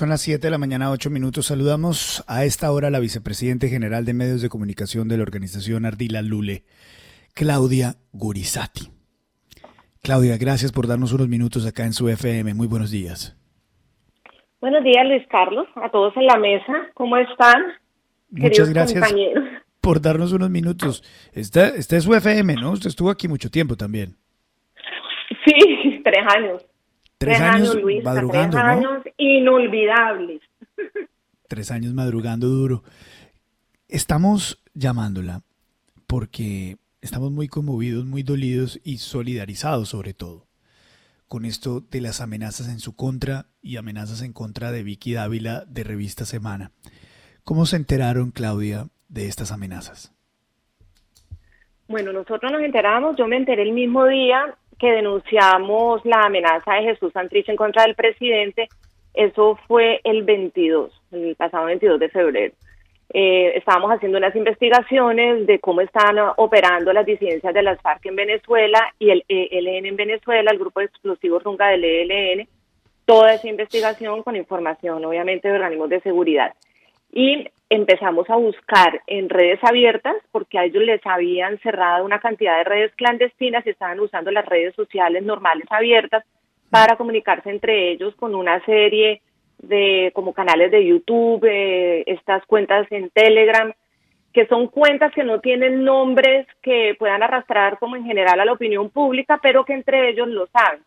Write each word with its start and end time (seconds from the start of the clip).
Son 0.00 0.08
las 0.08 0.22
7 0.22 0.46
de 0.46 0.50
la 0.50 0.56
mañana, 0.56 0.90
8 0.90 1.10
minutos. 1.10 1.44
Saludamos 1.44 2.24
a 2.26 2.46
esta 2.46 2.72
hora 2.72 2.88
a 2.88 2.90
la 2.90 3.00
vicepresidente 3.00 3.68
general 3.68 4.06
de 4.06 4.14
medios 4.14 4.40
de 4.40 4.48
comunicación 4.48 5.08
de 5.08 5.18
la 5.18 5.24
organización 5.24 5.84
Ardila 5.84 6.22
Lule, 6.22 6.64
Claudia 7.34 7.96
Gurizati. 8.14 8.88
Claudia, 10.02 10.38
gracias 10.38 10.72
por 10.72 10.86
darnos 10.86 11.12
unos 11.12 11.28
minutos 11.28 11.66
acá 11.66 11.84
en 11.84 11.92
su 11.92 12.08
FM. 12.08 12.54
Muy 12.54 12.66
buenos 12.66 12.90
días. 12.90 13.36
Buenos 14.62 14.82
días, 14.84 15.04
Luis 15.06 15.26
Carlos, 15.28 15.68
a 15.74 15.90
todos 15.90 16.16
en 16.16 16.24
la 16.24 16.38
mesa. 16.38 16.88
¿Cómo 16.94 17.18
están? 17.18 17.62
Muchas 18.30 18.70
gracias 18.70 19.06
por 19.82 20.00
darnos 20.00 20.32
unos 20.32 20.48
minutos. 20.48 21.02
Esta, 21.34 21.68
esta 21.68 21.98
es 21.98 22.04
su 22.04 22.14
FM, 22.14 22.54
¿no? 22.54 22.70
Usted 22.70 22.88
estuvo 22.88 23.10
aquí 23.10 23.28
mucho 23.28 23.50
tiempo 23.50 23.76
también. 23.76 24.16
Sí, 25.44 26.00
tres 26.04 26.24
años. 26.34 26.69
Tres, 27.20 27.38
años, 27.38 27.76
madrugando, 28.02 28.56
tres 28.56 28.64
años 28.64 29.02
inolvidables. 29.18 30.40
Tres 31.48 31.70
años 31.70 31.92
madrugando 31.92 32.46
duro. 32.48 32.82
Estamos 33.88 34.64
llamándola 34.72 35.42
porque 36.06 36.78
estamos 37.02 37.30
muy 37.30 37.46
conmovidos, 37.46 38.06
muy 38.06 38.22
dolidos 38.22 38.80
y 38.84 38.98
solidarizados 38.98 39.90
sobre 39.90 40.14
todo 40.14 40.46
con 41.28 41.44
esto 41.44 41.82
de 41.82 42.00
las 42.00 42.22
amenazas 42.22 42.70
en 42.70 42.78
su 42.78 42.96
contra 42.96 43.44
y 43.60 43.76
amenazas 43.76 44.22
en 44.22 44.32
contra 44.32 44.72
de 44.72 44.82
Vicky 44.82 45.12
Dávila 45.12 45.66
de 45.66 45.84
Revista 45.84 46.24
Semana. 46.24 46.72
¿Cómo 47.44 47.66
se 47.66 47.76
enteraron, 47.76 48.30
Claudia, 48.30 48.86
de 49.10 49.26
estas 49.26 49.52
amenazas? 49.52 50.14
Bueno, 51.86 52.14
nosotros 52.14 52.50
nos 52.50 52.62
enteramos, 52.62 53.14
yo 53.18 53.28
me 53.28 53.36
enteré 53.36 53.62
el 53.64 53.72
mismo 53.72 54.06
día 54.06 54.56
que 54.80 54.90
denunciamos 54.90 56.04
la 56.04 56.22
amenaza 56.22 56.74
de 56.74 56.84
Jesús 56.84 57.12
Santrich 57.12 57.48
en 57.48 57.56
contra 57.56 57.82
del 57.82 57.94
presidente, 57.94 58.68
eso 59.12 59.58
fue 59.68 60.00
el 60.04 60.22
22, 60.22 60.90
el 61.12 61.36
pasado 61.36 61.66
22 61.66 62.00
de 62.00 62.08
febrero. 62.08 62.54
Eh, 63.12 63.56
estábamos 63.56 63.90
haciendo 63.90 64.18
unas 64.18 64.34
investigaciones 64.36 65.46
de 65.46 65.58
cómo 65.58 65.80
están 65.80 66.16
operando 66.36 66.92
las 66.92 67.04
disidencias 67.04 67.52
de 67.52 67.62
las 67.62 67.80
FARC 67.82 68.06
en 68.06 68.16
Venezuela 68.16 68.94
y 68.98 69.10
el 69.10 69.24
ELN 69.28 69.86
en 69.86 69.96
Venezuela, 69.96 70.50
el 70.50 70.58
grupo 70.58 70.80
de 70.80 70.86
explosivos 70.86 71.42
Runga 71.42 71.68
del 71.68 71.84
ELN, 71.84 72.48
toda 73.04 73.34
esa 73.34 73.48
investigación 73.48 74.22
con 74.22 74.36
información, 74.36 75.04
obviamente, 75.04 75.48
de 75.48 75.54
organismos 75.54 75.90
de 75.90 76.00
seguridad. 76.00 76.54
Y 77.12 77.48
empezamos 77.70 78.28
a 78.28 78.36
buscar 78.36 79.00
en 79.06 79.28
redes 79.28 79.60
abiertas 79.62 80.16
porque 80.32 80.58
a 80.58 80.64
ellos 80.64 80.82
les 80.82 81.00
habían 81.06 81.58
cerrado 81.60 82.04
una 82.04 82.18
cantidad 82.18 82.58
de 82.58 82.64
redes 82.64 82.92
clandestinas 82.96 83.64
y 83.64 83.70
estaban 83.70 84.00
usando 84.00 84.32
las 84.32 84.44
redes 84.44 84.74
sociales 84.74 85.22
normales 85.22 85.66
abiertas 85.70 86.24
para 86.68 86.96
comunicarse 86.96 87.48
entre 87.48 87.92
ellos 87.92 88.14
con 88.16 88.34
una 88.34 88.62
serie 88.64 89.22
de 89.58 90.10
como 90.14 90.32
canales 90.32 90.72
de 90.72 90.84
YouTube, 90.84 91.44
eh, 91.44 92.02
estas 92.06 92.44
cuentas 92.46 92.90
en 92.90 93.08
Telegram, 93.10 93.72
que 94.32 94.46
son 94.46 94.66
cuentas 94.66 95.12
que 95.12 95.22
no 95.22 95.40
tienen 95.40 95.84
nombres 95.84 96.46
que 96.62 96.96
puedan 96.98 97.22
arrastrar 97.22 97.78
como 97.78 97.94
en 97.94 98.04
general 98.04 98.40
a 98.40 98.44
la 98.44 98.52
opinión 98.52 98.90
pública, 98.90 99.38
pero 99.40 99.64
que 99.64 99.74
entre 99.74 100.10
ellos 100.10 100.26
lo 100.28 100.46
saben 100.48 100.82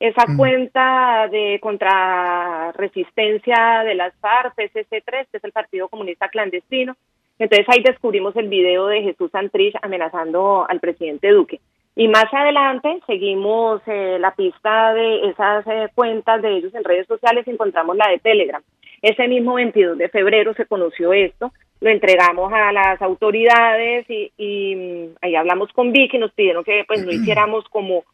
esa 0.00 0.24
cuenta 0.36 1.28
de 1.30 1.60
contrarresistencia 1.60 3.84
de 3.84 3.94
las 3.94 4.14
FARC, 4.16 4.54
PCC3, 4.56 5.26
que 5.30 5.36
es 5.36 5.44
el 5.44 5.52
Partido 5.52 5.88
Comunista 5.88 6.28
Clandestino. 6.28 6.96
Entonces 7.38 7.66
ahí 7.68 7.82
descubrimos 7.82 8.34
el 8.36 8.48
video 8.48 8.86
de 8.86 9.02
Jesús 9.02 9.30
Santrich 9.30 9.74
amenazando 9.82 10.66
al 10.68 10.80
presidente 10.80 11.30
Duque. 11.30 11.60
Y 11.96 12.08
más 12.08 12.26
adelante 12.32 13.00
seguimos 13.06 13.80
eh, 13.86 14.18
la 14.18 14.34
pista 14.34 14.92
de 14.94 15.28
esas 15.28 15.64
eh, 15.66 15.88
cuentas 15.94 16.42
de 16.42 16.56
ellos 16.56 16.74
en 16.74 16.82
redes 16.82 17.06
sociales 17.06 17.46
y 17.46 17.50
encontramos 17.50 17.96
la 17.96 18.08
de 18.08 18.18
Telegram. 18.18 18.62
Ese 19.00 19.28
mismo 19.28 19.54
22 19.54 19.98
de 19.98 20.08
febrero 20.08 20.54
se 20.54 20.66
conoció 20.66 21.12
esto, 21.12 21.52
lo 21.80 21.90
entregamos 21.90 22.52
a 22.52 22.72
las 22.72 23.00
autoridades 23.00 24.06
y, 24.08 24.32
y 24.36 24.74
mm, 24.74 25.16
ahí 25.22 25.36
hablamos 25.36 25.72
con 25.72 25.92
Vicky, 25.92 26.18
nos 26.18 26.32
pidieron 26.32 26.64
que 26.64 26.84
pues 26.86 27.04
no 27.04 27.12
hiciéramos 27.12 27.64
como 27.68 28.04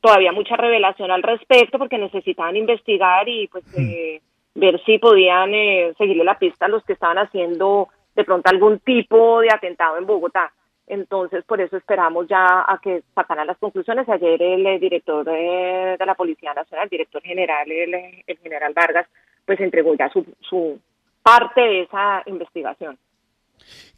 todavía 0.00 0.32
mucha 0.32 0.56
revelación 0.56 1.10
al 1.10 1.22
respecto 1.22 1.78
porque 1.78 1.98
necesitaban 1.98 2.56
investigar 2.56 3.28
y 3.28 3.48
pues 3.48 3.64
hmm. 3.76 3.80
eh, 3.80 4.20
ver 4.54 4.80
si 4.84 4.98
podían 4.98 5.54
eh, 5.54 5.94
seguirle 5.98 6.24
la 6.24 6.38
pista 6.38 6.66
a 6.66 6.68
los 6.68 6.84
que 6.84 6.92
estaban 6.92 7.18
haciendo 7.18 7.88
de 8.14 8.24
pronto 8.24 8.50
algún 8.50 8.80
tipo 8.80 9.40
de 9.40 9.48
atentado 9.52 9.96
en 9.96 10.06
Bogotá. 10.06 10.52
Entonces, 10.88 11.44
por 11.44 11.60
eso 11.60 11.76
esperamos 11.76 12.26
ya 12.28 12.64
a 12.66 12.80
que 12.82 13.02
sacaran 13.14 13.46
las 13.46 13.58
conclusiones. 13.58 14.08
Ayer 14.08 14.42
el, 14.42 14.66
eh, 14.66 14.78
director 14.78 15.24
de, 15.24 15.96
la 16.04 16.14
Policía 16.14 16.54
Nacional, 16.54 16.84
el 16.84 16.90
director 16.90 17.22
general, 17.22 17.70
el, 17.70 17.94
el, 18.26 18.38
general 18.38 18.72
Vargas, 18.74 19.06
pues 19.44 19.60
entregó 19.60 19.94
ya 19.94 20.08
su, 20.08 20.26
su 20.40 20.80
parte 21.22 21.60
de 21.60 21.82
esa 21.82 22.22
investigación. 22.26 22.98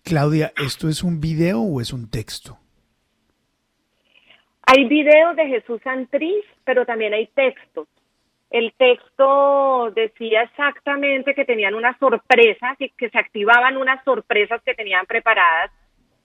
Claudia, 0.03 0.53
¿esto 0.56 0.89
es 0.89 1.05
un 1.05 1.21
video 1.21 1.60
o 1.60 1.81
es 1.81 1.93
un 1.93 2.10
texto? 2.10 2.59
Hay 4.73 4.85
videos 4.85 5.35
de 5.35 5.49
Jesús 5.49 5.81
Santriz, 5.83 6.45
pero 6.65 6.87
también 6.87 7.13
hay 7.13 7.27
textos. 7.27 7.89
El 8.51 8.73
texto 8.75 9.91
decía 9.91 10.43
exactamente 10.43 11.35
que 11.35 11.45
tenían 11.45 11.75
unas 11.75 11.99
sorpresas 11.99 12.77
y 12.79 12.91
que 12.91 13.11
se 13.11 13.19
activaban 13.19 13.77
unas 13.77 14.05
sorpresas 14.05 14.63
que 14.63 14.77
tenían 14.77 15.07
preparadas 15.07 15.73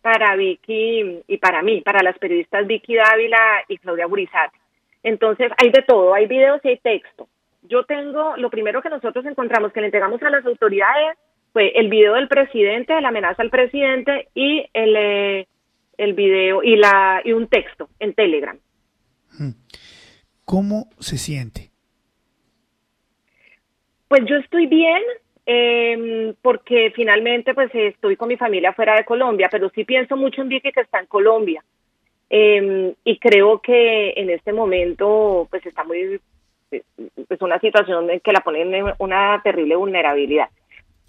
para 0.04 0.36
Vicky 0.36 1.24
y 1.28 1.38
para 1.38 1.64
mí, 1.64 1.82
para 1.82 2.04
las 2.04 2.20
periodistas 2.20 2.68
Vicky 2.68 2.94
Dávila 2.94 3.64
y 3.68 3.80
Claudia 3.80 4.06
Burizati. 4.06 4.60
Entonces 5.02 5.52
hay 5.58 5.72
de 5.72 5.82
todo, 5.82 6.14
hay 6.14 6.28
videos 6.28 6.62
y 6.66 6.68
hay 6.68 6.78
texto. 6.78 7.28
Yo 7.64 7.86
tengo, 7.86 8.38
lo 8.38 8.52
primero 8.52 8.84
que 8.84 8.90
nosotros 8.90 9.26
encontramos 9.26 9.74
que 9.74 9.82
le 9.82 9.88
entregamos 9.88 10.22
a 10.22 10.30
las 10.30 10.46
autoridades 10.46 11.18
fue 11.52 11.70
el 11.70 11.90
video 11.90 12.14
del 12.14 12.28
presidente, 12.28 12.94
de 12.94 13.02
la 13.02 13.08
amenaza 13.08 13.42
al 13.42 13.50
presidente 13.50 14.28
y 14.36 14.70
el, 14.72 14.96
eh, 14.96 15.48
el 15.98 16.14
video 16.14 16.64
y, 16.64 16.76
la, 16.76 17.22
y 17.24 17.32
un 17.32 17.48
texto 17.48 17.90
en 18.00 18.14
Telegram. 18.14 18.58
¿Cómo 20.46 20.90
se 21.00 21.18
siente? 21.18 21.72
Pues 24.08 24.22
yo 24.28 24.38
estoy 24.38 24.68
bien, 24.68 25.02
eh, 25.46 26.34
porque 26.42 26.92
finalmente 26.96 27.54
pues 27.54 27.70
estoy 27.74 28.16
con 28.16 28.30
mi 28.30 28.38
familia 28.38 28.74
fuera 28.74 28.96
de 28.96 29.06
Colombia, 29.06 29.50
pero 29.52 29.70
sí 29.70 29.84
pienso 29.84 30.16
mucho 30.16 30.42
en 30.42 30.50
Vicky 30.50 30.72
que 30.72 30.82
está 30.82 31.00
en 31.00 31.08
Colombia. 31.08 31.64
Em, 32.30 32.94
y 33.04 33.20
creo 33.20 33.60
que 33.62 34.14
en 34.16 34.30
este 34.30 34.52
momento 34.52 35.48
pues 35.50 35.66
está 35.66 35.84
muy, 35.84 36.20
es 36.72 36.82
pues, 37.28 37.42
una 37.42 37.60
situación 37.60 38.10
en 38.10 38.20
que 38.20 38.32
la 38.32 38.42
pone 38.42 38.62
en 38.62 38.94
una 39.00 39.42
terrible 39.44 39.76
vulnerabilidad 39.76 40.50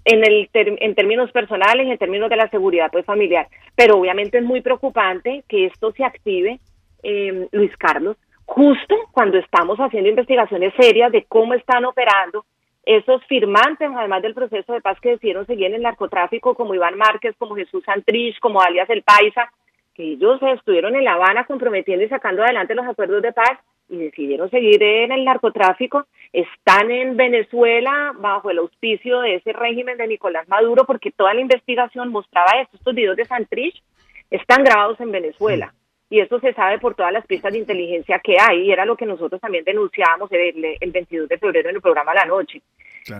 en, 0.07 0.25
el 0.25 0.49
en 0.55 0.95
términos 0.95 1.33
personales, 1.33 1.89
en 1.89 1.99
términos 1.99 2.31
de 2.31 2.37
la 2.37 2.49
seguridad 2.49 2.91
pues 2.91 3.05
familiar. 3.05 3.49
Pero 3.75 3.99
obviamente 3.99 4.39
es 4.39 4.45
muy 4.45 4.61
preocupante 4.61 5.43
que 5.49 5.67
esto 5.67 5.91
se 5.93 6.05
active, 6.05 6.61
eh, 7.03 7.49
Luis 7.51 7.77
Carlos, 7.77 8.17
justo 8.45 8.95
cuando 9.11 9.37
estamos 9.37 9.79
haciendo 9.79 10.09
investigaciones 10.09 10.73
serias 10.79 11.11
de 11.11 11.25
cómo 11.25 11.55
están 11.55 11.85
operando 11.85 12.45
esos 12.85 13.25
firmantes, 13.25 13.91
además 13.97 14.23
del 14.23 14.35
proceso 14.35 14.73
de 14.73 14.81
paz 14.81 14.99
que 15.01 15.11
decidieron 15.11 15.45
seguir 15.45 15.67
en 15.67 15.75
el 15.75 15.83
narcotráfico, 15.83 16.55
como 16.55 16.73
Iván 16.73 16.97
Márquez, 16.97 17.35
como 17.37 17.57
Jesús 17.57 17.83
Santrich, 17.85 18.39
como 18.39 18.61
alias 18.61 18.89
El 18.89 19.03
Paisa, 19.03 19.51
que 19.93 20.05
ellos 20.13 20.41
estuvieron 20.41 20.95
en 20.95 21.03
La 21.03 21.15
Habana 21.15 21.47
comprometiendo 21.47 22.05
y 22.05 22.09
sacando 22.09 22.45
adelante 22.45 22.77
los 22.77 22.87
acuerdos 22.87 23.23
de 23.23 23.33
paz 23.33 23.59
y 23.89 23.99
decidieron 23.99 24.51
seguir 24.51 24.83
en 24.83 25.13
el 25.13 25.25
narcotráfico, 25.25 26.07
están 26.33 26.91
en 26.91 27.17
Venezuela 27.17 28.13
bajo 28.19 28.51
el 28.51 28.59
auspicio 28.59 29.21
de 29.21 29.37
ese 29.37 29.53
régimen 29.53 29.97
de 29.97 30.07
Nicolás 30.07 30.49
Maduro, 30.49 30.85
porque 30.85 31.11
toda 31.11 31.35
la 31.35 31.41
investigación 31.41 32.11
mostraba 32.11 32.61
esto, 32.61 32.77
estos 32.77 32.95
videos 32.95 33.17
de 33.17 33.25
Santrich 33.25 33.83
están 34.31 34.65
grabados 34.65 35.01
en 35.01 35.13
Venezuela. 35.13 35.73
Y 36.09 36.21
eso 36.21 36.39
se 36.39 36.53
sabe 36.53 36.79
por 36.79 36.95
todas 36.95 37.13
las 37.13 37.27
pistas 37.27 37.53
de 37.53 37.59
inteligencia 37.59 38.21
que 38.21 38.37
hay, 38.41 38.63
y 38.63 38.73
era 38.73 38.85
lo 38.85 38.97
que 38.97 39.07
nosotros 39.07 39.41
también 39.41 39.65
denunciábamos 39.65 40.31
el, 40.31 40.77
el 40.81 40.93
22 40.93 41.29
de 41.29 41.39
febrero 41.39 41.69
en 41.71 41.77
el 41.77 41.83
programa 41.83 42.15
La 42.15 42.25
Noche. 42.25 42.63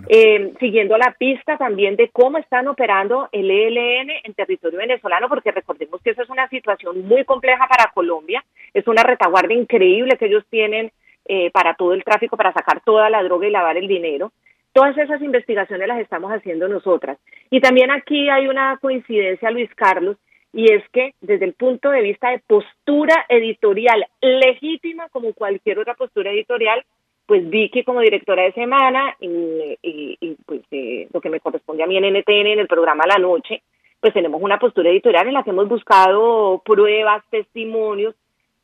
Eh, 0.09 0.53
siguiendo 0.59 0.97
la 0.97 1.15
pista 1.17 1.57
también 1.57 1.95
de 1.95 2.09
cómo 2.09 2.37
están 2.37 2.67
operando 2.67 3.29
el 3.31 3.49
ELN 3.49 4.11
en 4.23 4.33
territorio 4.33 4.79
venezolano, 4.79 5.29
porque 5.29 5.51
recordemos 5.51 6.01
que 6.01 6.11
eso 6.11 6.23
es 6.23 6.29
una 6.29 6.49
situación 6.49 7.07
muy 7.07 7.23
compleja 7.23 7.67
para 7.67 7.91
Colombia, 7.93 8.43
es 8.77 8.87
una 8.87 9.01
retaguardia 9.01 9.57
increíble 9.57 10.17
que 10.17 10.27
ellos 10.27 10.43
tienen 10.51 10.91
eh, 11.25 11.49
para 11.49 11.73
todo 11.73 11.93
el 11.93 12.03
tráfico, 12.03 12.37
para 12.37 12.53
sacar 12.53 12.81
toda 12.81 13.09
la 13.09 13.23
droga 13.23 13.47
y 13.47 13.51
lavar 13.51 13.75
el 13.75 13.87
dinero. 13.87 14.31
Todas 14.71 14.95
esas 14.99 15.19
investigaciones 15.23 15.87
las 15.87 15.99
estamos 15.99 16.31
haciendo 16.31 16.67
nosotras. 16.67 17.17
Y 17.49 17.59
también 17.59 17.89
aquí 17.89 18.29
hay 18.29 18.47
una 18.47 18.77
coincidencia, 18.79 19.49
Luis 19.49 19.73
Carlos, 19.73 20.17
y 20.53 20.71
es 20.71 20.87
que 20.89 21.15
desde 21.21 21.45
el 21.45 21.53
punto 21.53 21.89
de 21.89 22.03
vista 22.03 22.29
de 22.29 22.39
postura 22.45 23.25
editorial 23.29 24.05
legítima, 24.21 25.09
como 25.09 25.33
cualquier 25.33 25.79
otra 25.79 25.95
postura 25.95 26.31
editorial, 26.31 26.83
pues 27.25 27.49
Vicky 27.49 27.83
como 27.83 28.01
directora 28.01 28.43
de 28.43 28.53
semana 28.53 29.15
y, 29.19 30.37
pues 30.45 30.61
eh, 30.69 31.07
lo 31.11 31.19
que 31.19 31.31
me 31.31 31.39
corresponde 31.39 31.83
a 31.83 31.87
mí 31.87 31.97
en 31.97 32.05
NTN, 32.05 32.47
en 32.47 32.59
el 32.59 32.67
programa 32.67 33.05
La 33.07 33.17
Noche, 33.17 33.63
pues 33.99 34.13
tenemos 34.13 34.39
una 34.39 34.59
postura 34.59 34.91
editorial 34.91 35.27
en 35.27 35.33
la 35.33 35.43
que 35.43 35.49
hemos 35.49 35.67
buscado 35.67 36.61
pruebas, 36.63 37.23
testimonios 37.31 38.13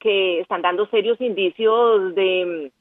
que 0.03 0.41
están 0.41 0.61
dando 0.61 0.85
serios 0.87 1.19
indicios 1.21 2.13
de, 2.13 2.71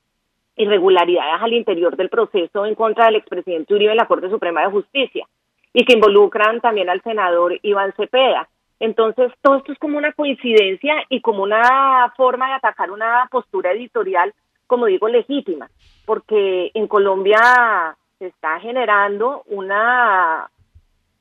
irregularidades 0.57 1.43
al 1.43 1.53
interior 1.53 1.97
del 1.97 2.09
proceso 2.09 2.67
en 2.67 2.75
contra 2.75 3.07
del 3.07 3.17
expresidente 3.17 3.75
Uribe 3.75 3.93
en 3.93 3.97
la 3.97 4.07
Corte 4.07 4.29
Suprema 4.29 4.63
de 4.63 4.71
Justicia 4.71 5.27
y 5.73 5.85
que 5.85 5.95
involucran 5.95 6.61
también 6.61 6.91
al 6.91 7.01
senador 7.03 7.59
Iván 7.63 7.95
Cepeda. 7.97 8.49
Entonces, 8.79 9.33
todo 9.41 9.57
esto 9.57 9.73
es 9.73 9.79
como 9.79 9.97
una 9.97 10.13
coincidencia 10.13 10.95
y 11.09 11.21
como 11.21 11.45
una 11.45 12.13
forma 12.17 12.49
de 12.49 12.55
atacar 12.55 12.91
una 12.91 13.29
postura 13.31 13.73
editorial, 13.73 14.35
como 14.67 14.87
digo, 14.87 15.09
legítima, 15.09 15.71
porque 16.05 16.71
en 16.75 16.89
Colombia 16.89 17.97
se 18.19 18.27
está 18.27 18.59
generando 18.61 19.45
una 19.47 20.51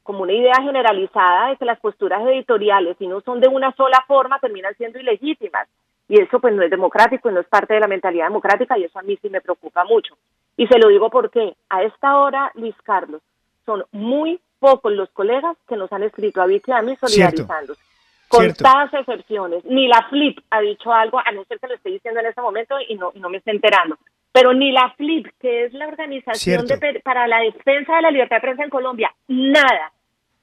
como 0.03 0.23
una 0.23 0.33
idea 0.33 0.55
generalizada 0.61 1.49
de 1.49 1.57
que 1.57 1.65
las 1.65 1.79
posturas 1.79 2.25
editoriales, 2.25 2.97
si 2.97 3.05
no 3.05 3.21
son 3.21 3.39
de 3.39 3.47
una 3.47 3.71
sola 3.75 4.03
forma, 4.07 4.39
terminan 4.39 4.75
siendo 4.75 4.99
ilegítimas. 4.99 5.67
Y 6.11 6.19
eso 6.19 6.41
pues 6.41 6.53
no 6.53 6.61
es 6.61 6.69
democrático 6.69 7.29
y 7.29 7.33
no 7.33 7.39
es 7.39 7.47
parte 7.47 7.73
de 7.73 7.79
la 7.79 7.87
mentalidad 7.87 8.25
democrática 8.25 8.77
y 8.77 8.83
eso 8.83 8.99
a 8.99 9.01
mí 9.01 9.17
sí 9.21 9.29
me 9.29 9.39
preocupa 9.39 9.85
mucho. 9.85 10.17
Y 10.57 10.67
se 10.67 10.77
lo 10.77 10.89
digo 10.89 11.09
porque 11.09 11.55
a 11.69 11.83
esta 11.83 12.17
hora, 12.17 12.51
Luis 12.55 12.75
Carlos, 12.83 13.21
son 13.65 13.85
muy 13.93 14.41
pocos 14.59 14.91
los 14.91 15.09
colegas 15.11 15.55
que 15.69 15.77
nos 15.77 15.89
han 15.93 16.03
escrito 16.03 16.41
a 16.41 16.47
Vicky 16.47 16.73
a 16.73 16.81
mí 16.81 16.97
solidarizándose. 16.97 17.81
Con 18.27 18.53
tantas 18.53 18.93
excepciones. 18.93 19.63
Ni 19.63 19.87
la 19.87 20.05
FLIP 20.09 20.39
ha 20.49 20.59
dicho 20.59 20.91
algo, 20.91 21.17
a 21.17 21.31
no 21.31 21.45
ser 21.45 21.61
que 21.61 21.67
lo 21.67 21.75
esté 21.75 21.91
diciendo 21.91 22.19
en 22.19 22.25
este 22.25 22.41
momento 22.41 22.75
y 22.89 22.95
no, 22.95 23.13
y 23.15 23.21
no 23.21 23.29
me 23.29 23.37
esté 23.37 23.51
enterando. 23.51 23.97
Pero 24.33 24.53
ni 24.53 24.73
la 24.73 24.93
FLIP, 24.97 25.27
que 25.39 25.63
es 25.63 25.73
la 25.73 25.87
organización 25.87 26.67
para 27.05 27.25
la 27.25 27.39
defensa 27.39 27.95
de 27.95 28.01
la 28.01 28.11
libertad 28.11 28.35
de 28.35 28.41
prensa 28.41 28.63
en 28.65 28.69
Colombia, 28.69 29.13
nada. 29.29 29.93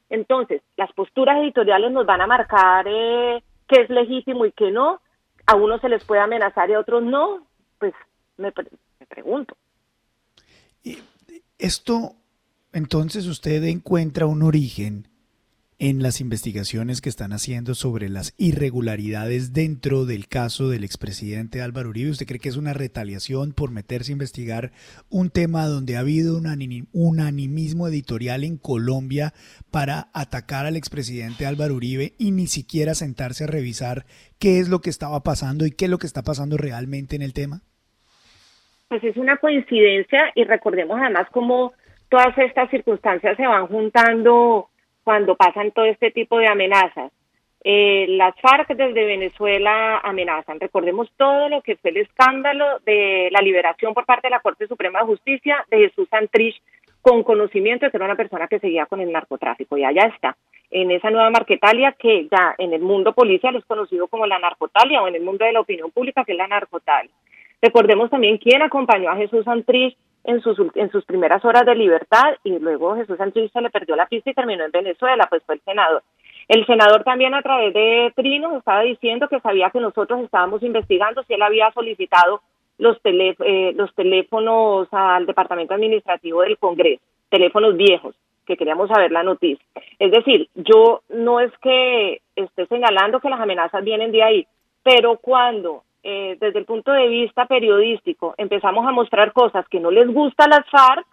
Entonces, 0.09 0.63
las 0.79 0.91
posturas 0.95 1.37
editoriales 1.37 1.93
nos 1.93 2.07
van 2.07 2.23
a 2.23 2.27
marcar 2.27 2.87
eh, 2.89 3.43
qué 3.69 3.83
es 3.83 3.91
legítimo 3.91 4.47
y 4.47 4.53
qué 4.53 4.71
no. 4.71 5.03
A 5.49 5.57
unos 5.57 5.81
se 5.81 5.89
les 5.89 6.05
puede 6.05 6.21
amenazar 6.21 6.71
y 6.71 6.75
a 6.75 6.81
otros 6.81 7.03
no. 7.03 7.47
Pues 7.79 7.95
me, 8.37 8.53
me 9.01 9.07
pregunto. 9.07 9.57
Esto 11.59 12.15
entonces 12.73 13.27
usted 13.27 13.65
encuentra 13.65 14.27
un 14.27 14.43
origen 14.43 15.08
en 15.81 16.03
las 16.03 16.21
investigaciones 16.21 17.01
que 17.01 17.09
están 17.09 17.33
haciendo 17.33 17.75
sobre 17.75 18.09
las 18.09 18.35
irregularidades 18.37 19.53
dentro 19.53 20.07
del 20.07 20.27
caso 20.27 20.69
del 20.69 20.83
expresidente 20.83 21.63
Álvaro 21.63 21.91
Uribe. 21.91 22.11
¿Usted 22.11 22.27
cree 22.27 22.41
que 22.41 22.49
es 22.49 22.57
una 22.57 22.73
retaliación 22.73 23.53
por 23.53 23.71
meterse 23.71 24.11
a 24.11 24.15
investigar 24.15 24.73
un 25.09 25.31
tema 25.31 25.67
donde 25.67 25.97
ha 25.97 26.01
habido 26.01 26.37
un 26.37 26.89
unanimismo 26.93 27.87
editorial 27.87 28.43
en 28.43 28.59
Colombia 28.59 29.33
para 29.71 30.09
atacar 30.15 30.67
al 30.67 30.77
expresidente 30.77 31.47
Álvaro 31.47 31.75
Uribe 31.75 32.13
y 32.19 32.33
ni 32.33 32.49
siquiera 32.49 32.95
sentarse 32.95 33.45
a 33.45 33.47
revisar 33.47 34.05
qué 34.41 34.59
es 34.59 34.69
lo 34.69 34.81
que 34.81 34.91
estaba 34.91 35.21
pasando 35.21 35.65
y 35.65 35.71
qué 35.71 35.85
es 35.85 35.91
lo 35.93 35.99
que 35.99 36.09
está 36.09 36.23
pasando 36.23 36.57
realmente 36.57 37.15
en 37.15 37.23
el 37.23 37.33
tema? 37.33 37.61
Pues 38.89 39.05
es 39.05 39.17
una 39.17 39.37
coincidencia 39.37 40.33
y 40.35 40.43
recordemos 40.43 40.99
además 41.01 41.29
cómo 41.31 41.73
todas 42.09 42.37
estas 42.39 42.69
circunstancias 42.71 43.37
se 43.37 43.47
van 43.47 43.69
juntando 43.69 44.71
cuando 45.09 45.37
pasan 45.37 45.71
todo 45.71 45.87
este 45.87 46.11
tipo 46.11 46.37
de 46.37 46.49
amenazas. 46.49 47.11
Eh, 47.65 48.05
las 48.11 48.39
FARC 48.43 48.69
desde 48.75 49.07
Venezuela 49.07 50.01
amenazan. 50.01 50.61
Recordemos 50.61 51.11
todo 51.17 51.49
lo 51.49 51.63
que 51.63 51.77
fue 51.77 51.93
el 51.93 51.97
escándalo 51.97 52.81
de 52.85 53.31
la 53.33 53.41
liberación 53.41 53.95
por 53.95 54.05
parte 54.05 54.27
de 54.27 54.33
la 54.33 54.41
Corte 54.41 54.67
Suprema 54.67 54.99
de 54.99 55.07
Justicia 55.07 55.65
de 55.71 55.79
Jesús 55.79 56.11
Santrich 56.11 56.61
con 57.01 57.23
conocimiento 57.23 57.87
de 57.87 57.91
que 57.91 57.97
era 57.97 58.05
una 58.05 58.17
persona 58.17 58.49
que 58.49 58.59
seguía 58.59 58.85
con 58.85 59.01
el 59.01 59.11
narcotráfico. 59.11 59.79
Y 59.79 59.85
allá 59.85 60.13
está, 60.15 60.37
en 60.71 60.91
esa 60.91 61.09
nueva 61.09 61.31
Marquetalia 61.31 61.93
que 61.93 62.29
ya 62.31 62.55
en 62.59 62.75
el 62.75 62.83
mundo 62.83 63.15
policial 63.15 63.57
es 63.57 63.65
conocido 63.65 64.09
como 64.09 64.27
la 64.27 64.39
narcotalia 64.39 65.01
o 65.01 65.09
en 65.09 65.15
el 65.15 65.23
mundo 65.23 65.47
de 65.47 65.55
la 65.55 65.61
opinión 65.61 65.91
pública 65.91 66.23
que 66.27 66.33
es 66.33 66.39
la 66.39 66.49
narcotalia. 66.49 67.11
Recordemos 67.63 68.11
también 68.11 68.37
quién 68.37 68.61
acompañó 68.61 69.09
a 69.09 69.17
Jesús 69.17 69.47
Santrich 69.47 69.97
en 70.29 70.43
sus, 70.43 70.59
en 70.75 70.91
sus 70.91 71.07
primeras 71.07 71.43
horas 71.43 71.65
de 71.65 71.75
libertad 71.75 72.37
y 72.45 72.59
luego 72.59 72.95
Jesús 72.97 73.17
Santrich 73.17 73.51
se 73.51 73.63
le 73.63 73.71
perdió 73.71 73.97
la 73.97 74.05
pista 74.05 74.29
y 74.29 74.35
terminó 74.35 74.63
en 74.63 74.71
Venezuela, 74.71 75.27
pues 75.31 75.43
fue 75.45 75.55
el 75.55 75.63
senador. 75.63 76.03
El 76.49 76.67
senador 76.67 77.03
también 77.03 77.33
a 77.35 77.41
través 77.41 77.73
de 77.73 78.13
Trino 78.15 78.59
estaba 78.59 78.83
diciendo 78.83 79.27
que 79.29 79.41
sabía 79.41 79.71
que 79.71 79.81
nosotros 79.81 80.21
estábamos 80.21 80.63
investigando 80.63 81.23
si 81.23 81.33
él 81.33 81.41
había 81.41 81.73
solicitado 81.73 82.43
los, 82.77 82.99
eh, 83.05 83.73
los 83.75 83.95
teléfonos 83.95 84.89
al 84.93 85.25
Departamento 85.25 85.73
Administrativo 85.73 86.43
del 86.43 86.59
Congreso, 86.59 87.03
teléfonos 87.31 87.75
viejos, 87.79 88.15
que 88.47 88.59
queríamos 88.59 88.91
saber 88.91 89.11
la 89.11 89.23
noticia. 89.23 89.65
Es 89.99 90.11
decir, 90.11 90.51
yo 90.55 91.01
no 91.09 91.41
es 91.41 91.51
que 91.63 92.21
esté 92.37 92.67
señalando 92.67 93.21
que 93.21 93.31
las 93.31 93.41
amenazas 93.41 93.83
vienen 93.83 94.13
de 94.13 94.23
ahí, 94.23 94.47
pero 94.83 95.17
cuando 95.17 95.85
eh, 96.03 96.37
desde 96.41 96.61
el 96.61 96.65
punto 96.65 96.93
de 96.93 97.09
vista 97.09 97.47
periodístico 97.47 98.35
empezamos 98.37 98.87
a 98.87 98.93
mostrar 98.93 99.33
cosas 99.33 99.67
que 99.69 99.81
no 99.81 99.91
les 99.91 100.07
gusta 100.09 100.45
a 100.45 100.49
las 100.49 100.71
FARC, 100.71 101.07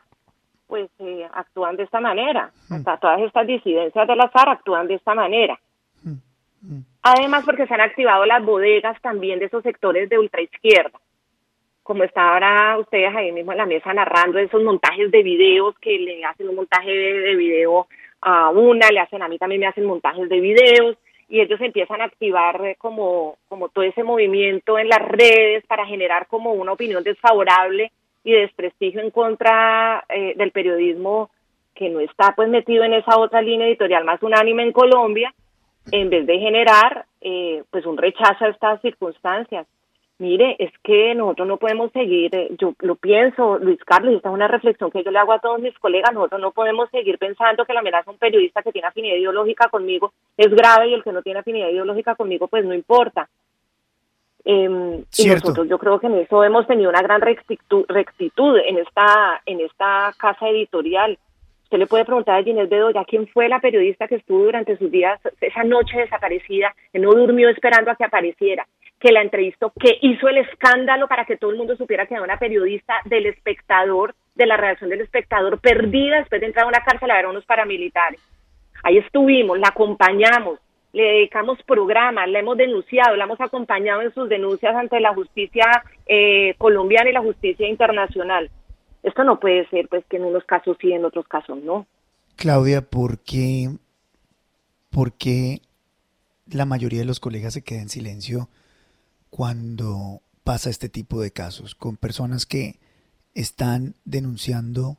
pues 0.67 0.89
eh, 0.99 1.27
actúan 1.33 1.75
de 1.75 1.83
esta 1.83 1.99
manera. 1.99 2.51
Mm. 2.69 2.83
todas 2.99 3.21
estas 3.21 3.47
disidencias 3.47 4.07
de 4.07 4.15
las 4.15 4.31
FARC 4.31 4.49
actúan 4.49 4.87
de 4.87 4.95
esta 4.95 5.15
manera. 5.15 5.59
Mm, 6.03 6.17
mm. 6.61 6.85
Además, 7.03 7.43
porque 7.45 7.67
se 7.67 7.73
han 7.73 7.81
activado 7.81 8.25
las 8.25 8.43
bodegas 8.43 8.99
también 9.01 9.39
de 9.39 9.45
esos 9.45 9.63
sectores 9.63 10.09
de 10.09 10.19
ultraizquierda. 10.19 10.99
Como 11.83 12.03
está 12.03 12.33
ahora 12.33 12.77
ustedes 12.79 13.15
ahí 13.15 13.31
mismo 13.31 13.51
en 13.51 13.59
la 13.59 13.67
mesa 13.67 13.93
narrando 13.93 14.39
esos 14.39 14.63
montajes 14.63 15.11
de 15.11 15.21
videos 15.21 15.77
que 15.79 15.99
le 15.99 16.25
hacen 16.25 16.49
un 16.49 16.55
montaje 16.55 16.89
de, 16.89 17.19
de 17.19 17.35
video 17.35 17.88
a 18.21 18.49
una, 18.49 18.89
le 18.89 18.99
hacen 18.99 19.21
a 19.21 19.27
mí 19.27 19.38
también 19.38 19.61
me 19.61 19.67
hacen 19.67 19.85
montajes 19.85 20.27
de 20.29 20.39
videos 20.39 20.97
y 21.27 21.42
ellos 21.42 21.60
empiezan 21.62 22.01
a 22.01 22.06
activar 22.06 22.63
eh, 22.66 22.75
como, 22.77 23.38
como 23.48 23.69
todo 23.69 23.83
ese 23.83 24.04
movimiento 24.04 24.77
en 24.77 24.89
las 24.89 25.01
redes 25.01 25.66
para 25.66 25.86
generar 25.86 26.27
como 26.27 26.54
una 26.54 26.74
opinión 26.74 27.04
desfavorable 27.04 27.92
y 28.24 28.31
de 28.31 28.42
desprestigio 28.42 29.01
en 29.01 29.12
contra 29.12 30.04
eh, 30.10 30.33
del 30.36 30.51
periodismo 30.51 31.30
que 31.74 31.89
no 31.89 32.00
está 32.00 32.33
pues 32.36 32.50
metido 32.50 32.83
en 32.83 32.94
esa 32.94 33.18
otra 33.18 33.42
línea 33.42 33.68
editorial 33.68 34.06
más 34.06 34.22
unánime 34.24 34.63
en 34.63 34.72
Colombia, 34.72 35.33
en 35.92 36.10
vez 36.10 36.25
de 36.25 36.39
generar 36.39 37.06
eh, 37.22 37.63
pues 37.69 37.86
un 37.86 37.98
rechazo 37.98 38.45
a 38.45 38.50
estas 38.50 38.81
circunstancias 38.81 39.68
mire, 40.17 40.56
es 40.59 40.71
que 40.83 41.13
nosotros 41.15 41.47
no 41.47 41.57
podemos 41.57 41.91
seguir, 41.91 42.33
eh, 42.35 42.50
yo 42.57 42.73
lo 42.79 42.95
pienso, 42.95 43.57
Luis 43.59 43.83
Carlos, 43.83 44.13
y 44.13 44.15
esta 44.17 44.29
es 44.29 44.33
una 44.33 44.47
reflexión 44.47 44.91
que 44.91 45.03
yo 45.03 45.12
le 45.12 45.19
hago 45.19 45.33
a 45.33 45.39
todos 45.39 45.59
mis 45.59 45.77
colegas, 45.79 46.13
nosotros 46.13 46.41
no 46.41 46.51
podemos 46.51 46.89
seguir 46.89 47.17
pensando 47.17 47.65
que 47.65 47.73
la 47.73 47.81
amenaza 47.81 48.09
a 48.09 48.13
un 48.13 48.19
periodista 48.19 48.62
que 48.62 48.71
tiene 48.71 48.88
afinidad 48.88 49.17
ideológica 49.17 49.69
conmigo 49.69 50.13
es 50.38 50.50
grave 50.50 50.89
y 50.89 50.94
el 50.94 51.03
que 51.03 51.12
no 51.12 51.21
tiene 51.21 51.39
afinidad 51.39 51.69
ideológica 51.69 52.15
conmigo 52.15 52.47
pues 52.47 52.63
no 52.65 52.73
importa. 52.73 53.27
Eh, 54.47 55.03
y 55.17 55.27
nosotros 55.27 55.67
yo 55.67 55.79
creo 55.79 56.00
que 56.00 56.06
en 56.06 56.15
eso 56.19 56.44
hemos 56.44 56.67
tenido 56.67 56.91
una 56.91 57.01
gran 57.01 57.19
rectitud, 57.19 57.83
rectitud 57.88 58.57
en 58.57 58.77
esta 58.77 59.41
en 59.47 59.59
esta 59.59 60.13
casa 60.19 60.47
editorial. 60.47 61.17
Usted 61.63 61.79
le 61.79 61.88
puede 61.88 62.06
preguntar 62.06 62.39
a 62.39 62.44
Ginés 62.44 62.69
Bedoya 62.69 63.06
quién 63.06 63.27
fue 63.27 63.50
la 63.50 63.60
periodista 63.60 64.07
que 64.07 64.15
estuvo 64.15 64.43
durante 64.43 64.77
sus 64.77 64.91
días, 64.91 65.19
esa 65.41 65.63
noche 65.63 65.98
desaparecida, 65.98 66.75
que 66.93 67.00
no 67.00 67.12
durmió 67.12 67.50
esperando 67.50 67.89
a 67.89 67.95
que 67.95 68.03
apareciera 68.03 68.67
que 69.05 69.12
la 69.12 69.21
entrevistó, 69.21 69.71
que 69.79 70.00
hizo 70.01 70.27
el 70.27 70.39
escándalo 70.39 71.07
para 71.07 71.25
que 71.25 71.38
todo 71.38 71.51
el 71.51 71.57
mundo 71.57 71.75
supiera 71.75 72.07
que 72.07 72.15
era 72.15 72.24
una 72.24 72.39
periodista 72.39 72.95
del 73.05 73.27
espectador, 73.27 74.15
de 74.33 74.47
la 74.47 74.57
redacción 74.57 74.89
del 74.89 75.01
espectador, 75.01 75.59
perdida 75.59 76.17
después 76.17 76.41
de 76.41 76.47
entrar 76.47 76.65
a 76.65 76.69
una 76.69 76.83
cárcel 76.83 77.12
a 77.12 77.15
ver 77.17 77.25
a 77.25 77.29
unos 77.29 77.45
paramilitares. 77.45 78.19
Ahí 78.81 78.97
estuvimos, 78.97 79.59
la 79.59 79.67
acompañamos, 79.67 80.57
le 80.91 81.03
dedicamos 81.03 81.62
programas, 81.67 82.27
la 82.27 82.39
hemos 82.39 82.57
denunciado, 82.57 83.15
la 83.15 83.25
hemos 83.25 83.39
acompañado 83.39 84.01
en 84.01 84.12
sus 84.12 84.27
denuncias 84.27 84.75
ante 84.75 85.00
la 85.00 85.13
justicia 85.13 85.83
eh, 86.07 86.55
colombiana 86.57 87.12
y 87.12 87.13
la 87.13 87.21
justicia 87.21 87.67
internacional. 87.67 88.50
Esto 89.03 89.24
no 89.24 89.39
puede 89.39 89.69
ser, 89.69 89.88
pues, 89.88 90.03
que 90.09 90.17
en 90.17 90.25
unos 90.25 90.45
casos 90.45 90.77
sí, 90.81 90.91
en 90.91 91.05
otros 91.05 91.27
casos 91.27 91.62
no. 91.62 91.85
Claudia, 92.38 92.81
¿por 92.81 93.19
qué, 93.19 93.67
por 94.89 95.13
qué 95.13 95.59
la 96.51 96.65
mayoría 96.65 97.01
de 97.01 97.05
los 97.05 97.19
colegas 97.19 97.53
se 97.53 97.63
quedan 97.63 97.83
en 97.83 97.89
silencio 97.89 98.50
cuando 99.36 100.22
pasa 100.46 100.70
este 100.70 100.88
tipo 100.88 101.20
de 101.20 101.30
casos, 101.30 101.75
con 101.75 101.98
personas 101.98 102.46
que 102.46 102.75
están 103.34 103.96
denunciando 104.06 104.96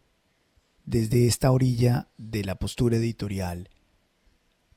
desde 0.85 1.26
esta 1.26 1.50
orilla 1.50 2.09
de 2.19 2.45
la 2.45 2.57
postura 2.57 2.97
editorial. 2.97 3.71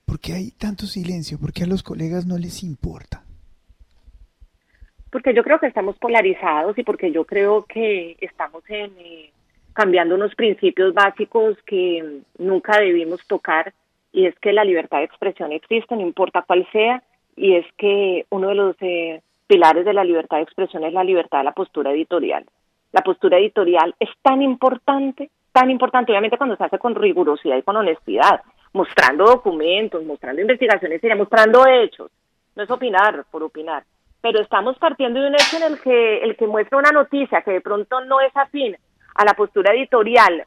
¿Por 0.05 0.21
qué 0.21 0.31
hay 0.31 0.51
tanto 0.51 0.85
silencio? 0.85 1.37
¿Por 1.37 1.51
qué 1.51 1.63
a 1.63 1.67
los 1.67 1.83
colegas 1.83 2.25
no 2.25 2.37
les 2.37 2.63
importa? 2.63 3.25
Porque 5.11 5.33
yo 5.33 5.43
creo 5.43 5.59
que 5.59 5.67
estamos 5.67 5.97
polarizados 5.97 6.77
y 6.77 6.83
porque 6.83 7.11
yo 7.11 7.25
creo 7.25 7.65
que 7.65 8.15
estamos 8.21 8.63
en, 8.69 8.93
eh, 8.97 9.33
cambiando 9.73 10.15
unos 10.15 10.35
principios 10.35 10.93
básicos 10.93 11.57
que 11.65 12.21
nunca 12.37 12.79
debimos 12.79 13.27
tocar 13.27 13.73
y 14.13 14.25
es 14.25 14.39
que 14.39 14.53
la 14.53 14.63
libertad 14.63 14.99
de 14.99 15.03
expresión 15.03 15.51
existe, 15.51 15.97
no 15.97 16.01
importa 16.01 16.45
cuál 16.47 16.65
sea, 16.71 17.03
y 17.35 17.55
es 17.55 17.65
que 17.77 18.25
uno 18.29 18.47
de 18.47 18.55
los 18.55 18.75
eh, 18.79 19.21
pilares 19.49 19.83
de 19.83 19.93
la 19.93 20.03
libertad 20.03 20.37
de 20.37 20.43
expresión 20.43 20.83
es 20.83 20.93
la 20.93 21.03
libertad 21.03 21.39
de 21.39 21.45
la 21.45 21.53
postura 21.53 21.91
editorial. 21.91 22.45
La 22.91 23.01
postura 23.01 23.39
editorial 23.39 23.95
es 23.99 24.09
tan 24.21 24.43
importante, 24.43 25.31
tan 25.51 25.71
importante, 25.71 26.11
obviamente 26.11 26.37
cuando 26.37 26.55
se 26.55 26.63
hace 26.63 26.77
con 26.77 26.93
rigurosidad 26.93 27.57
y 27.57 27.63
con 27.63 27.75
honestidad, 27.75 28.41
mostrando 28.73 29.25
documentos, 29.25 30.05
mostrando 30.05 30.41
investigaciones 30.41 31.01
mostrando 31.17 31.65
hechos. 31.67 32.11
No 32.55 32.63
es 32.63 32.69
opinar 32.69 33.25
por 33.31 33.41
opinar. 33.41 33.83
pero 34.21 34.41
estamos 34.41 34.77
partiendo 34.77 35.19
de 35.19 35.29
un 35.29 35.33
hecho 35.33 35.57
en 35.57 35.63
el 35.63 35.81
que 35.81 36.17
el 36.23 36.35
que 36.35 36.45
muestra 36.45 36.77
una 36.77 36.91
noticia 36.91 37.41
que 37.41 37.51
de 37.51 37.61
pronto 37.61 38.01
no 38.01 38.19
es 38.21 38.35
afín 38.35 38.75
a 39.15 39.25
la 39.25 39.33
postura 39.33 39.73
editorial 39.73 40.45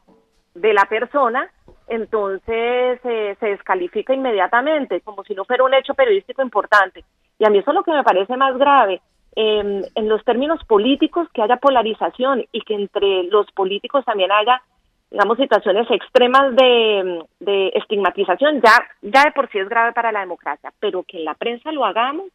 de 0.55 0.75
la 0.75 0.85
persona, 0.85 1.51
entonces 1.89 3.01
eh, 3.03 3.37
se 3.41 3.47
descalifica 3.47 4.15
inmediatamente, 4.15 5.01
como 5.01 5.25
si 5.25 5.35
no 5.35 5.45
fuera 5.45 5.65
un 5.65 5.75
hecho 5.75 5.95
periodístico 5.95 6.43
importante. 6.43 7.03
Y 7.43 7.45
a 7.45 7.51
mí 7.51 7.59
eso 7.59 7.73
es 7.73 7.75
lo 7.75 7.83
que 7.83 7.91
me 7.91 8.05
parece 8.05 8.37
más 8.37 8.57
grave, 8.57 9.01
em, 9.35 9.83
en 9.97 10.09
los 10.09 10.25
términos 10.25 10.65
políticos, 10.65 11.27
que 11.35 11.43
haya 11.43 11.57
polarización 11.57 12.45
y 12.53 12.61
que 12.61 12.75
entre 12.75 13.25
los 13.25 13.51
políticos 13.51 14.05
también 14.05 14.31
haya, 14.31 14.63
digamos, 15.11 15.39
situaciones 15.39 15.91
extremas 15.91 16.55
de, 16.55 17.25
de 17.41 17.73
estigmatización, 17.75 18.61
ya, 18.63 18.79
ya 19.03 19.25
de 19.25 19.33
por 19.33 19.51
sí 19.51 19.59
es 19.59 19.69
grave 19.69 19.93
para 19.93 20.13
la 20.13 20.21
democracia, 20.21 20.73
pero 20.79 21.03
que 21.03 21.19
en 21.19 21.25
la 21.25 21.35
prensa 21.35 21.73
lo 21.73 21.85
hagamos, 21.85 22.27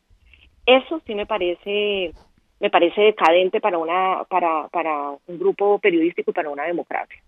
eso 0.66 1.00
sí 1.06 1.16
me 1.16 1.26
parece 1.26 2.12
me 2.60 2.70
parece 2.70 3.02
decadente 3.02 3.62
para 3.62 3.78
una 3.78 4.24
para, 4.30 4.68
para 4.70 5.12
un 5.28 5.40
grupo 5.40 5.80
periodístico 5.80 6.32
y 6.32 6.34
para 6.34 6.50
una 6.50 6.64
democracia. 6.64 7.22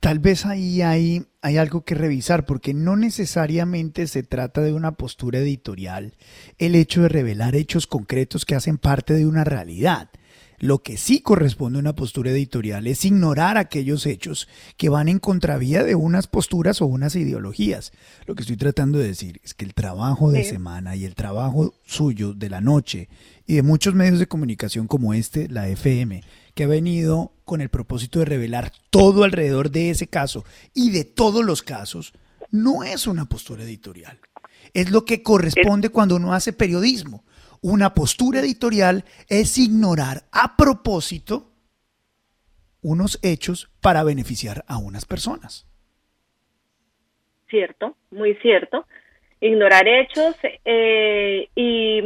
Tal 0.00 0.18
vez 0.18 0.44
ahí 0.44 0.82
hay, 0.82 1.22
hay 1.40 1.56
algo 1.56 1.84
que 1.84 1.94
revisar, 1.94 2.44
porque 2.44 2.74
no 2.74 2.96
necesariamente 2.96 4.06
se 4.06 4.22
trata 4.22 4.60
de 4.60 4.72
una 4.72 4.92
postura 4.92 5.38
editorial 5.38 6.12
el 6.58 6.74
hecho 6.74 7.02
de 7.02 7.08
revelar 7.08 7.54
hechos 7.54 7.86
concretos 7.86 8.44
que 8.44 8.54
hacen 8.54 8.78
parte 8.78 9.14
de 9.14 9.26
una 9.26 9.44
realidad. 9.44 10.10
Lo 10.58 10.82
que 10.82 10.96
sí 10.96 11.20
corresponde 11.20 11.78
a 11.78 11.80
una 11.80 11.94
postura 11.94 12.30
editorial 12.30 12.86
es 12.86 13.04
ignorar 13.04 13.58
aquellos 13.58 14.06
hechos 14.06 14.48
que 14.76 14.88
van 14.88 15.08
en 15.08 15.18
contravía 15.18 15.82
de 15.82 15.94
unas 15.94 16.26
posturas 16.26 16.80
o 16.80 16.86
unas 16.86 17.16
ideologías. 17.16 17.92
Lo 18.26 18.34
que 18.34 18.42
estoy 18.42 18.56
tratando 18.56 18.98
de 18.98 19.08
decir 19.08 19.40
es 19.42 19.54
que 19.54 19.64
el 19.64 19.74
trabajo 19.74 20.30
de 20.30 20.44
semana 20.44 20.96
y 20.96 21.04
el 21.04 21.14
trabajo 21.14 21.74
suyo 21.84 22.34
de 22.34 22.50
la 22.50 22.60
noche 22.60 23.08
y 23.46 23.54
de 23.54 23.62
muchos 23.62 23.94
medios 23.94 24.18
de 24.18 24.28
comunicación 24.28 24.86
como 24.86 25.12
este, 25.12 25.48
la 25.48 25.68
FM, 25.68 26.22
que 26.54 26.64
ha 26.64 26.68
venido 26.68 27.32
con 27.44 27.60
el 27.60 27.68
propósito 27.68 28.20
de 28.20 28.24
revelar 28.26 28.72
todo 28.90 29.24
alrededor 29.24 29.70
de 29.70 29.90
ese 29.90 30.06
caso 30.06 30.44
y 30.72 30.90
de 30.90 31.04
todos 31.04 31.44
los 31.44 31.62
casos, 31.62 32.14
no 32.50 32.84
es 32.84 33.06
una 33.06 33.28
postura 33.28 33.64
editorial. 33.64 34.18
Es 34.72 34.90
lo 34.90 35.04
que 35.04 35.22
corresponde 35.22 35.90
cuando 35.90 36.16
uno 36.16 36.32
hace 36.32 36.52
periodismo 36.52 37.24
una 37.64 37.94
postura 37.94 38.40
editorial 38.40 39.04
es 39.30 39.56
ignorar 39.56 40.28
a 40.30 40.54
propósito 40.54 41.44
unos 42.82 43.18
hechos 43.22 43.70
para 43.80 44.04
beneficiar 44.04 44.64
a 44.68 44.76
unas 44.76 45.06
personas. 45.06 45.66
Cierto, 47.48 47.96
muy 48.10 48.34
cierto. 48.42 48.84
Ignorar 49.40 49.88
hechos 49.88 50.36
eh, 50.62 51.48
y, 51.54 52.00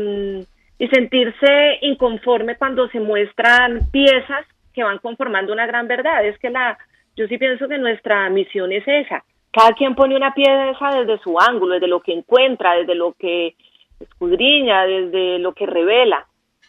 y 0.79 0.89
sentirse 0.95 1.79
inconforme 1.83 2.57
cuando 2.57 2.89
se 2.91 3.01
muestran 3.01 3.91
piezas 3.91 4.47
que 4.73 4.85
van 4.85 4.99
conformando 4.99 5.53
una 5.53 5.67
gran 5.67 5.89
verdad. 5.89 6.25
Es 6.25 6.39
que 6.39 6.51
la, 6.51 6.79
yo 7.17 7.27
sí 7.27 7.37
pienso 7.37 7.67
que 7.67 7.79
nuestra 7.79 8.31
misión 8.31 8.71
es 8.71 8.85
esa. 8.87 9.25
Cada 9.51 9.73
quien 9.73 9.97
pone 9.97 10.15
una 10.15 10.33
pieza 10.35 11.01
desde 11.01 11.19
su 11.19 11.37
ángulo, 11.41 11.75
desde 11.75 11.89
lo 11.89 11.99
que 12.01 12.13
encuentra, 12.13 12.77
desde 12.77 12.95
lo 12.95 13.15
que 13.15 13.57
escudriña, 14.01 14.85
desde 14.85 15.39
lo 15.39 15.53
que 15.53 15.67
revela, 15.67 16.27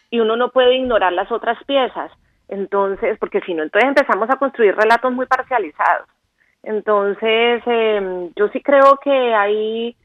y 0.10 0.20
uno 0.20 0.36
no 0.36 0.50
puede 0.52 0.76
ignorar 0.76 1.14
las 1.14 1.32
otras 1.32 1.64
piezas. 1.66 2.12
Entonces, 2.48 3.18
porque 3.20 3.42
si 3.42 3.54
no, 3.54 3.64
entonces 3.64 3.90
empezamos 3.90 4.30
a 4.30 4.38
construir 4.38 4.76
relatos 4.76 5.12
muy 5.12 5.28
parcializados. 5.28 6.08
Entonces, 6.64 7.62
em, 7.66 8.32
yo 8.36 8.50
sí 8.50 8.62
creo 8.62 9.00
que 9.04 9.34
hay, 9.34 9.96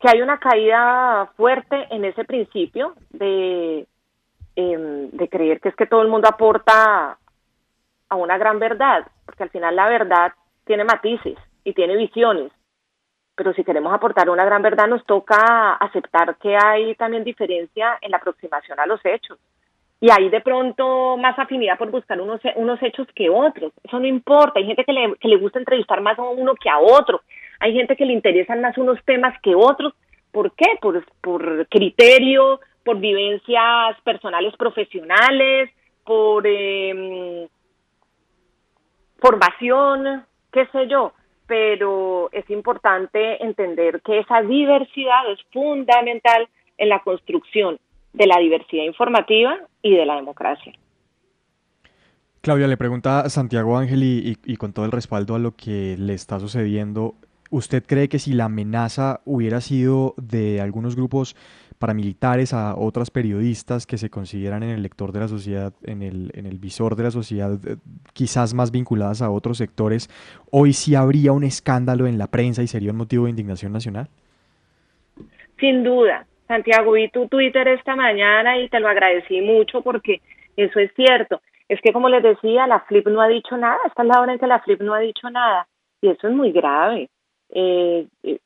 que 0.00 0.08
hay 0.08 0.20
una 0.20 0.38
caída 0.38 1.30
fuerte 1.36 1.86
en 1.90 2.04
ese 2.04 2.24
principio 2.24 2.94
de, 3.10 3.86
em, 4.56 5.10
de 5.10 5.28
creer 5.28 5.60
que 5.60 5.68
es 5.68 5.76
que 5.76 5.86
todo 5.86 6.02
el 6.02 6.08
mundo 6.08 6.28
aporta 6.28 7.16
a 8.08 8.16
una 8.16 8.36
gran 8.36 8.58
verdad, 8.58 9.06
porque 9.24 9.44
al 9.44 9.50
final 9.50 9.76
la 9.76 9.88
verdad 9.88 10.32
tiene 10.66 10.84
matices 10.84 11.38
y 11.64 11.72
tiene 11.72 11.96
visiones 11.96 12.52
pero 13.34 13.52
si 13.54 13.64
queremos 13.64 13.92
aportar 13.92 14.28
una 14.28 14.44
gran 14.44 14.62
verdad 14.62 14.88
nos 14.88 15.04
toca 15.06 15.74
aceptar 15.74 16.36
que 16.36 16.56
hay 16.56 16.94
también 16.96 17.24
diferencia 17.24 17.98
en 18.00 18.10
la 18.10 18.18
aproximación 18.18 18.78
a 18.78 18.86
los 18.86 19.00
hechos. 19.04 19.38
Y 20.00 20.10
hay 20.10 20.28
de 20.30 20.40
pronto 20.40 21.16
más 21.16 21.38
afinidad 21.38 21.78
por 21.78 21.90
buscar 21.90 22.20
unos, 22.20 22.40
unos 22.56 22.82
hechos 22.82 23.06
que 23.14 23.30
otros. 23.30 23.72
Eso 23.84 24.00
no 24.00 24.06
importa. 24.06 24.58
Hay 24.58 24.66
gente 24.66 24.84
que 24.84 24.92
le, 24.92 25.14
que 25.20 25.28
le 25.28 25.36
gusta 25.36 25.60
entrevistar 25.60 26.00
más 26.00 26.18
a 26.18 26.22
uno 26.22 26.54
que 26.56 26.68
a 26.68 26.80
otro. 26.80 27.22
Hay 27.60 27.72
gente 27.72 27.96
que 27.96 28.04
le 28.04 28.12
interesan 28.12 28.60
más 28.60 28.76
unos 28.78 28.98
temas 29.04 29.40
que 29.42 29.54
otros. 29.54 29.94
¿Por 30.32 30.52
qué? 30.56 30.66
Por, 30.80 31.04
por 31.20 31.68
criterio, 31.68 32.58
por 32.84 32.98
vivencias 32.98 34.00
personales 34.02 34.56
profesionales, 34.56 35.70
por 36.04 36.44
eh, 36.46 37.48
formación, 39.20 40.26
qué 40.50 40.66
sé 40.72 40.88
yo 40.88 41.12
pero 41.52 42.30
es 42.32 42.48
importante 42.48 43.44
entender 43.44 44.00
que 44.00 44.20
esa 44.20 44.40
diversidad 44.40 45.30
es 45.30 45.38
fundamental 45.52 46.48
en 46.78 46.88
la 46.88 47.00
construcción 47.00 47.78
de 48.14 48.26
la 48.26 48.38
diversidad 48.38 48.84
informativa 48.84 49.58
y 49.82 49.94
de 49.94 50.06
la 50.06 50.16
democracia. 50.16 50.72
Claudia, 52.40 52.66
le 52.68 52.78
pregunta 52.78 53.20
a 53.20 53.28
Santiago 53.28 53.76
Ángel 53.76 54.02
y, 54.02 54.56
con 54.56 54.72
todo 54.72 54.86
el 54.86 54.92
respaldo 54.92 55.34
a 55.34 55.38
lo 55.38 55.54
que 55.54 55.94
le 55.98 56.14
está 56.14 56.40
sucediendo, 56.40 57.16
¿usted 57.50 57.84
cree 57.86 58.08
que 58.08 58.18
si 58.18 58.32
la 58.32 58.46
amenaza 58.46 59.20
hubiera 59.26 59.60
sido 59.60 60.14
de 60.16 60.62
algunos 60.62 60.96
grupos 60.96 61.36
paramilitares 61.78 62.54
a 62.54 62.76
otras 62.76 63.10
periodistas 63.10 63.86
que 63.86 63.98
se 63.98 64.08
consideran 64.08 64.62
en 64.62 64.70
el 64.70 64.82
lector 64.82 65.12
de 65.12 65.20
la 65.20 65.28
sociedad, 65.28 65.74
en 65.82 66.02
el, 66.02 66.58
visor 66.58 66.96
de 66.96 67.02
la 67.02 67.10
sociedad, 67.10 67.58
quizás 68.12 68.54
más 68.54 68.70
vinculadas 68.70 69.22
a 69.22 69.30
otros 69.30 69.58
sectores, 69.58 70.08
hoy 70.50 70.72
sí 70.72 70.94
habría 70.94 71.32
un 71.32 71.44
escándalo 71.44 72.06
en 72.06 72.18
la 72.18 72.26
prensa 72.26 72.62
y 72.62 72.66
sería 72.66 72.90
un 72.90 72.98
motivo 72.98 73.24
de 73.24 73.30
indignación 73.30 73.72
nacional? 73.72 74.08
Sin 75.58 75.84
duda. 75.84 76.26
Santiago, 76.48 76.92
vi 76.92 77.08
tu 77.08 77.28
Twitter 77.28 77.66
esta 77.68 77.96
mañana 77.96 78.58
y 78.58 78.68
te 78.68 78.80
lo 78.80 78.88
agradecí 78.88 79.40
mucho 79.40 79.82
porque 79.82 80.20
eso 80.56 80.80
es 80.80 80.92
cierto. 80.94 81.40
Es 81.68 81.80
que 81.80 81.92
como 81.92 82.08
les 82.08 82.22
decía, 82.22 82.66
la 82.66 82.80
Flip 82.80 83.06
no 83.06 83.20
ha 83.20 83.28
dicho 83.28 83.56
nada. 83.56 83.78
Esta 83.86 84.02
es 84.02 84.08
la 84.08 84.20
hora 84.20 84.32
en 84.32 84.38
que 84.38 84.46
la 84.46 84.60
Flip 84.60 84.80
no 84.80 84.92
ha 84.92 84.98
dicho 84.98 85.30
nada. 85.30 85.66
Y 86.00 86.08
eso 86.08 86.28
es 86.28 86.34
muy 86.34 86.52
grave. 86.52 87.08
Eh, 87.50 88.06
eh, 88.22 88.38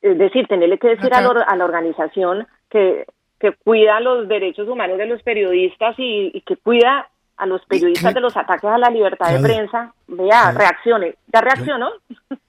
es 0.00 0.18
decir, 0.18 0.46
tenerle 0.46 0.78
que 0.78 0.88
decir 0.88 1.12
a, 1.12 1.18
a 1.18 1.56
la 1.56 1.64
organización 1.64 2.46
que, 2.70 3.04
que 3.42 3.52
cuida 3.52 3.98
los 3.98 4.28
derechos 4.28 4.68
humanos 4.68 4.98
de 4.98 5.06
los 5.06 5.20
periodistas 5.24 5.96
y, 5.98 6.40
que 6.46 6.56
cuida 6.56 7.10
a 7.36 7.46
los 7.46 7.64
periodistas 7.66 8.14
de 8.14 8.20
los 8.20 8.36
ataques 8.36 8.64
a 8.64 8.78
la 8.78 8.90
libertad 8.90 9.32
de 9.32 9.40
prensa, 9.40 9.94
vea, 10.06 10.52
reaccione. 10.52 11.16
¿Ya 11.32 11.40
reaccionó? 11.40 11.88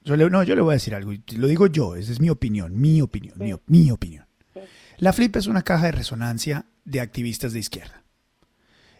Yo, 0.02 0.16
le, 0.16 0.30
no, 0.30 0.44
yo 0.44 0.56
le 0.56 0.62
voy 0.62 0.74
a 0.74 0.74
decir 0.74 0.94
algo, 0.94 1.12
lo 1.38 1.48
digo 1.48 1.68
yo, 1.68 1.96
esa 1.96 2.12
es 2.12 2.20
mi 2.20 2.30
opinión, 2.30 2.80
mi 2.80 3.02
opinión, 3.02 3.36
mi, 3.68 3.90
opinión. 3.90 4.26
La 4.98 5.14
FLIP 5.14 5.38
es 5.38 5.48
una 5.48 5.62
caja 5.62 5.86
de 5.86 5.94
resonancia 5.94 6.66
de 6.86 7.00
activistas 7.00 7.54
de 7.54 7.60
izquierda. 7.60 8.04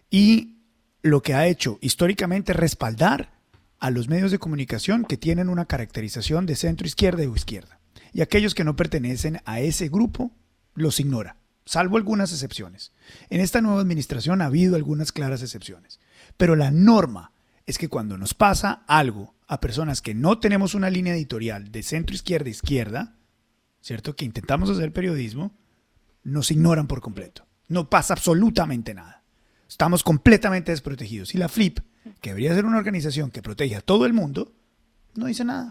Y 0.10 0.60
lo 1.02 1.22
que 1.22 1.34
ha 1.34 1.48
hecho 1.48 1.78
históricamente 1.82 2.54
es 2.54 2.58
respaldar 2.58 3.32
a 3.80 3.90
los 3.90 4.08
medios 4.08 4.32
de 4.32 4.40
comunicación 4.40 5.04
que 5.04 5.18
tienen 5.18 5.50
una 5.50 5.66
caracterización 5.66 6.46
de 6.46 6.56
centro 6.56 6.88
izquierda 6.88 7.24
o 7.24 7.36
izquierda. 7.36 7.80
Y 8.14 8.22
aquellos 8.22 8.56
que 8.56 8.64
no 8.64 8.78
pertenecen 8.78 9.42
a 9.44 9.60
ese 9.60 9.90
grupo 9.90 10.32
los 10.74 11.00
ignora, 11.02 11.36
salvo 11.66 11.98
algunas 11.98 12.32
excepciones. 12.32 12.93
En 13.30 13.42
esta 13.42 13.62
nueva 13.62 13.82
administración 13.82 14.42
ha 14.42 14.46
habido 14.46 14.76
algunas 14.76 15.12
claras 15.12 15.42
excepciones, 15.42 16.00
pero 16.38 16.56
la 16.56 16.72
norma 16.72 17.32
es 17.66 17.78
que 17.78 17.90
cuando 17.90 18.18
nos 18.18 18.34
pasa 18.34 18.84
algo 18.88 19.34
a 19.48 19.60
personas 19.60 20.02
que 20.02 20.14
no 20.14 20.40
tenemos 20.40 20.76
una 20.76 20.90
línea 20.90 21.14
editorial 21.14 21.72
de 21.72 21.84
centro 21.84 22.16
izquierda 22.16 22.50
izquierda, 22.50 23.16
¿cierto? 23.82 24.16
Que 24.16 24.26
intentamos 24.26 24.70
hacer 24.70 24.92
periodismo, 24.92 25.52
nos 26.24 26.52
ignoran 26.52 26.88
por 26.88 27.02
completo. 27.02 27.46
No 27.68 27.90
pasa 27.90 28.14
absolutamente 28.14 28.94
nada. 28.94 29.24
Estamos 29.68 30.04
completamente 30.04 30.72
desprotegidos. 30.72 31.34
Y 31.36 31.38
la 31.38 31.50
FLIP, 31.50 31.80
que 32.22 32.30
debería 32.30 32.54
ser 32.54 32.66
una 32.66 32.78
organización 32.78 33.32
que 33.32 33.42
protege 33.42 33.76
a 33.76 33.82
todo 33.82 34.06
el 34.06 34.14
mundo, 34.14 34.52
no 35.16 35.26
dice 35.26 35.44
nada. 35.46 35.70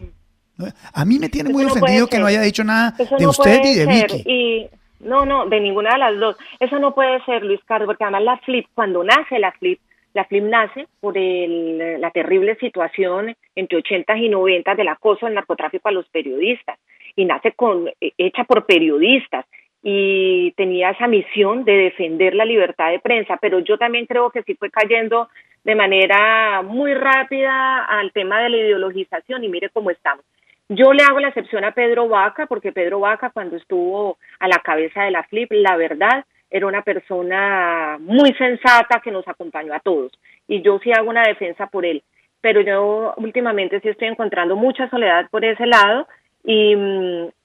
A 0.92 1.04
mí 1.04 1.18
me 1.18 1.28
tiene 1.28 1.50
muy 1.50 1.64
ofendido 1.64 2.06
que 2.06 2.18
no 2.18 2.26
haya 2.26 2.42
dicho 2.42 2.64
nada 2.64 2.94
de 3.18 3.26
usted 3.26 3.60
y 3.64 3.74
de 3.74 3.86
Vicky. 3.86 4.68
No, 5.02 5.26
no, 5.26 5.47
de 5.47 5.61
ninguna 5.61 5.92
de 5.92 5.99
las 5.99 6.18
dos. 6.18 6.37
Eso 6.61 6.78
no 6.78 6.94
puede 6.94 7.23
ser, 7.25 7.44
Luis 7.44 7.62
Carlos, 7.64 7.87
porque 7.87 8.04
además 8.04 8.23
la 8.23 8.37
FLIP, 8.38 8.66
cuando 8.75 9.02
nace 9.02 9.38
la 9.38 9.52
FLIP, 9.52 9.80
la 10.14 10.25
FLIP 10.25 10.44
nace 10.44 10.87
por 11.00 11.18
el, 11.18 12.00
la 12.00 12.11
terrible 12.11 12.54
situación 12.56 13.35
entre 13.56 13.78
80 13.78 14.16
y 14.18 14.28
90 14.28 14.75
del 14.75 14.88
acoso 14.88 15.26
del 15.26 15.35
narcotráfico 15.35 15.88
a 15.88 15.92
los 15.92 16.09
periodistas 16.09 16.78
y 17.16 17.25
nace 17.25 17.52
con 17.52 17.88
eh, 18.00 18.12
hecha 18.16 18.44
por 18.44 18.66
periodistas 18.66 19.47
y 19.82 20.52
tenía 20.52 20.90
esa 20.90 21.09
misión 21.09 21.64
de 21.64 21.73
defender 21.73 22.35
la 22.35 22.44
libertad 22.44 22.90
de 22.90 23.00
prensa, 23.00 23.37
pero 23.40 23.59
yo 23.59 23.78
también 23.78 24.06
creo 24.06 24.30
que 24.30 24.42
sí 24.44 24.54
fue 24.54 24.71
cayendo 24.71 25.28
de 25.64 25.75
manera 25.75 26.62
muy 26.62 26.94
rápida 26.94 27.85
al 27.85 28.12
tema 28.12 28.40
de 28.40 28.50
la 28.50 28.56
ideologización 28.59 29.42
y 29.42 29.49
mire 29.49 29.71
cómo 29.71 29.90
estamos. 29.90 30.25
Yo 30.69 30.92
le 30.92 31.02
hago 31.02 31.21
la 31.21 31.28
excepción 31.28 31.64
a 31.64 31.73
Pedro 31.73 32.09
Vaca, 32.09 32.47
porque 32.47 32.73
Pedro 32.73 33.00
Vaca, 33.00 33.31
cuando 33.31 33.57
estuvo 33.57 34.19
a 34.38 34.49
la 34.49 34.59
cabeza 34.59 35.02
de 35.02 35.11
la 35.11 35.23
FLIP, 35.25 35.52
la 35.52 35.76
verdad 35.76 36.25
era 36.50 36.66
una 36.66 36.83
persona 36.83 37.97
muy 38.00 38.33
sensata 38.35 39.00
que 39.00 39.11
nos 39.11 39.26
acompañó 39.26 39.75
a 39.75 39.81
todos. 39.81 40.12
Y 40.47 40.62
yo 40.62 40.78
sí 40.81 40.92
hago 40.92 41.09
una 41.09 41.23
defensa 41.23 41.66
por 41.66 41.87
él. 41.87 42.02
Pero 42.40 42.61
yo 42.61 43.14
últimamente 43.16 43.81
sí 43.81 43.88
estoy 43.88 44.09
encontrando 44.09 44.57
mucha 44.57 44.88
soledad 44.90 45.31
por 45.31 45.45
ese 45.45 45.66
lado 45.66 46.07
y, 46.45 46.75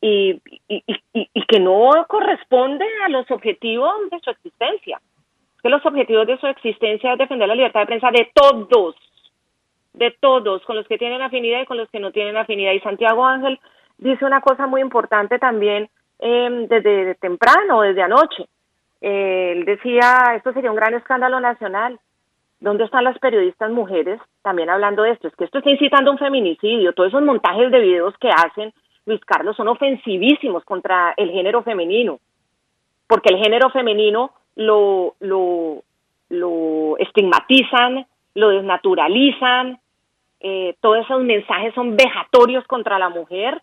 y, 0.02 0.42
y, 0.68 1.46
que 1.48 1.60
no 1.60 1.92
corresponde 2.08 2.86
a 3.06 3.10
los 3.10 3.30
objetivos 3.32 3.94
de 4.12 4.20
su 4.20 4.32
existencia. 4.32 5.00
Que 5.62 5.70
los 5.70 5.86
objetivos 5.86 6.28
de 6.28 6.38
su 6.38 6.48
existencia 6.48 7.14
es 7.14 7.20
defender 7.20 7.48
la 7.48 7.56
libertad 7.56 7.82
de 7.82 7.86
prensa 7.86 8.10
de 8.12 8.30
todos, 8.34 8.96
de 9.98 10.16
todos, 10.20 10.64
con 10.64 10.76
los 10.76 10.88
que 10.88 10.98
tienen 10.98 11.22
afinidad 11.22 11.62
y 11.62 11.66
con 11.66 11.78
los 11.78 11.90
que 11.90 12.00
no 12.00 12.12
tienen 12.12 12.38
afinidad. 12.38 12.74
Y 12.74 12.80
Santiago 12.82 13.26
Ángel 13.26 13.60
dice 13.98 14.26
una 14.26 14.42
cosa 14.42 14.68
muy 14.68 14.82
importante 14.82 15.40
también 15.40 15.90
eh, 16.20 16.66
desde 16.70 17.16
temprano, 17.16 17.82
desde 17.82 18.04
anoche. 18.04 18.48
Eh, 19.02 19.54
él 19.56 19.66
decía, 19.66 20.36
esto 20.36 20.54
sería 20.54 20.70
un 20.70 20.78
gran 20.78 20.94
escándalo 20.94 21.40
nacional. 21.40 22.00
¿Dónde 22.60 22.86
están 22.86 23.04
las 23.04 23.18
periodistas 23.20 23.72
mujeres 23.72 24.20
también 24.42 24.70
hablando 24.70 25.04
de 25.04 25.12
esto? 25.12 25.28
Es 25.28 25.36
que 25.36 25.46
esto 25.46 25.60
está 25.60 25.70
incitando 25.70 26.12
un 26.12 26.18
feminicidio. 26.18 26.94
Todos 26.94 27.10
esos 27.10 27.24
montajes 27.24 27.72
de 27.72 27.80
videos 27.80 28.16
que 28.20 28.30
hacen, 28.30 28.74
Luis 29.06 29.24
Carlos, 29.26 29.56
son 29.56 29.68
ofensivísimos 29.68 30.64
contra 30.64 31.14
el 31.18 31.32
género 31.32 31.64
femenino. 31.64 32.20
Porque 33.08 33.34
el 33.34 33.42
género 33.42 33.70
femenino 33.70 34.32
lo, 34.56 35.16
lo, 35.20 35.84
lo 36.30 36.98
estigmatizan, 36.98 38.06
lo 38.34 38.50
desnaturalizan, 38.50 39.80
eh, 40.40 40.76
todos 40.82 41.06
esos 41.06 41.24
mensajes 41.24 41.74
son 41.74 41.96
vejatorios 41.96 42.66
contra 42.66 43.00
la 43.00 43.10
mujer. 43.10 43.62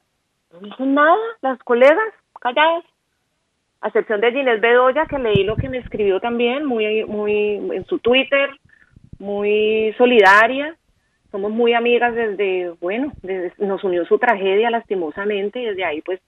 No 0.52 0.60
dicen 0.60 0.94
nada 0.94 1.16
las 1.40 1.58
colegas, 1.60 2.12
calladas. 2.40 2.84
A 3.80 3.88
excepción 3.88 4.20
de 4.20 4.32
Ginés 4.32 4.60
Bedoya, 4.60 5.06
que 5.06 5.18
leí 5.18 5.44
lo 5.44 5.56
que 5.56 5.68
me 5.68 5.78
escribió 5.78 6.18
también, 6.18 6.64
muy, 6.64 7.04
muy 7.04 7.56
en 7.72 7.84
su 7.86 7.98
Twitter, 7.98 8.50
muy 9.18 9.94
solidaria. 9.98 10.76
Somos 11.30 11.50
muy 11.50 11.74
amigas 11.74 12.14
desde, 12.14 12.70
bueno, 12.80 13.12
nos 13.58 13.82
unió 13.84 14.06
su 14.06 14.18
tragedia 14.18 14.70
lastimosamente 14.70 15.60
y 15.60 15.64
desde 15.66 15.84
ahí 15.84 16.00
pues 16.00 16.20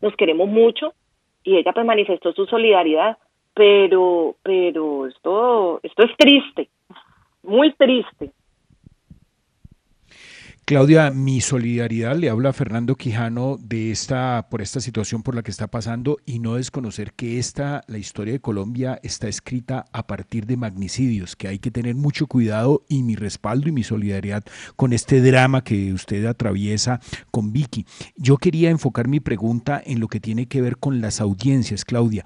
nos 0.00 0.16
queremos 0.16 0.48
mucho 0.48 0.94
y 1.44 1.56
ella 1.58 1.72
pues 1.72 1.86
manifestó 1.86 2.32
su 2.32 2.46
solidaridad, 2.46 3.18
pero, 3.52 4.34
pero 4.42 5.06
esto, 5.06 5.80
esto 5.82 6.02
es 6.04 6.16
triste, 6.16 6.68
muy 7.42 7.72
triste. 7.74 8.30
Claudia, 10.66 11.10
mi 11.10 11.42
solidaridad 11.42 12.16
le 12.16 12.30
habla 12.30 12.48
a 12.48 12.52
Fernando 12.54 12.96
Quijano 12.96 13.58
de 13.60 13.90
esta, 13.90 14.48
por 14.48 14.62
esta 14.62 14.80
situación 14.80 15.22
por 15.22 15.34
la 15.34 15.42
que 15.42 15.50
está 15.50 15.66
pasando 15.66 16.16
y 16.24 16.38
no 16.38 16.54
desconocer 16.54 17.12
que 17.12 17.38
esta, 17.38 17.82
la 17.86 17.98
historia 17.98 18.32
de 18.32 18.40
Colombia 18.40 18.98
está 19.02 19.28
escrita 19.28 19.84
a 19.92 20.06
partir 20.06 20.46
de 20.46 20.56
magnicidios, 20.56 21.36
que 21.36 21.48
hay 21.48 21.58
que 21.58 21.70
tener 21.70 21.96
mucho 21.96 22.26
cuidado 22.26 22.82
y 22.88 23.02
mi 23.02 23.14
respaldo 23.14 23.68
y 23.68 23.72
mi 23.72 23.82
solidaridad 23.82 24.42
con 24.74 24.94
este 24.94 25.20
drama 25.20 25.62
que 25.62 25.92
usted 25.92 26.24
atraviesa 26.24 26.98
con 27.30 27.52
Vicky. 27.52 27.84
Yo 28.16 28.38
quería 28.38 28.70
enfocar 28.70 29.06
mi 29.06 29.20
pregunta 29.20 29.82
en 29.84 30.00
lo 30.00 30.08
que 30.08 30.18
tiene 30.18 30.46
que 30.46 30.62
ver 30.62 30.78
con 30.78 31.02
las 31.02 31.20
audiencias, 31.20 31.84
Claudia. 31.84 32.24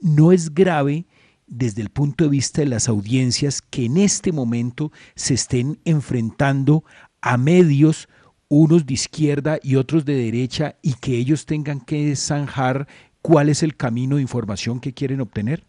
¿No 0.00 0.30
es 0.30 0.54
grave? 0.54 1.06
desde 1.50 1.82
el 1.82 1.90
punto 1.90 2.22
de 2.22 2.30
vista 2.30 2.62
de 2.62 2.68
las 2.68 2.88
audiencias 2.88 3.60
que 3.60 3.86
en 3.86 3.96
este 3.96 4.30
momento 4.30 4.92
se 5.16 5.34
estén 5.34 5.80
enfrentando 5.84 6.84
a 7.22 7.36
medios, 7.36 8.08
unos 8.48 8.86
de 8.86 8.94
izquierda 8.94 9.58
y 9.62 9.76
otros 9.76 10.04
de 10.04 10.14
derecha, 10.14 10.76
y 10.82 10.94
que 10.94 11.16
ellos 11.16 11.46
tengan 11.46 11.80
que 11.80 12.14
zanjar 12.16 12.86
cuál 13.22 13.48
es 13.48 13.62
el 13.62 13.76
camino 13.76 14.16
de 14.16 14.22
información 14.22 14.80
que 14.80 14.92
quieren 14.92 15.20
obtener? 15.20 15.62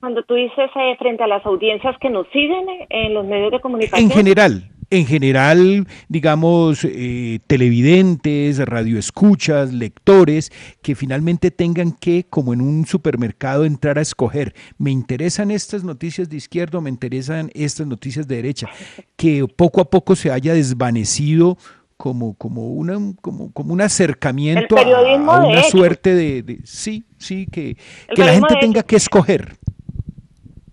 Cuando 0.00 0.22
tú 0.22 0.34
dices 0.34 0.70
eh, 0.74 0.96
frente 0.98 1.22
a 1.22 1.26
las 1.26 1.44
audiencias 1.44 1.94
que 2.00 2.08
nos 2.08 2.26
siguen 2.28 2.66
en 2.88 3.12
los 3.12 3.26
medios 3.26 3.52
de 3.52 3.60
comunicación. 3.60 4.10
En 4.10 4.10
general, 4.10 4.70
en 4.90 5.06
general, 5.06 5.86
digamos, 6.08 6.84
eh, 6.84 7.38
televidentes, 7.46 8.58
radioescuchas, 8.58 9.72
lectores, 9.72 10.50
que 10.82 10.96
finalmente 10.96 11.50
tengan 11.50 11.92
que, 11.92 12.26
como 12.28 12.52
en 12.52 12.60
un 12.60 12.86
supermercado, 12.86 13.64
entrar 13.64 13.98
a 13.98 14.02
escoger, 14.02 14.54
me 14.78 14.90
interesan 14.90 15.52
estas 15.52 15.84
noticias 15.84 16.28
de 16.28 16.36
izquierda 16.36 16.78
o 16.78 16.80
me 16.80 16.90
interesan 16.90 17.50
estas 17.54 17.86
noticias 17.86 18.26
de 18.26 18.36
derecha, 18.36 18.68
que 19.16 19.46
poco 19.46 19.80
a 19.80 19.88
poco 19.88 20.16
se 20.16 20.32
haya 20.32 20.54
desvanecido 20.54 21.56
como, 21.96 22.34
como, 22.34 22.68
una, 22.70 22.98
como, 23.20 23.52
como 23.52 23.74
un 23.74 23.82
acercamiento 23.82 24.76
a, 24.76 25.46
una 25.46 25.62
suerte 25.64 26.14
de, 26.14 26.60
sí, 26.64 27.04
sí, 27.18 27.46
que, 27.46 27.76
que 28.14 28.24
la 28.24 28.32
gente 28.32 28.56
tenga 28.60 28.82
que 28.82 28.96
escoger. 28.96 29.58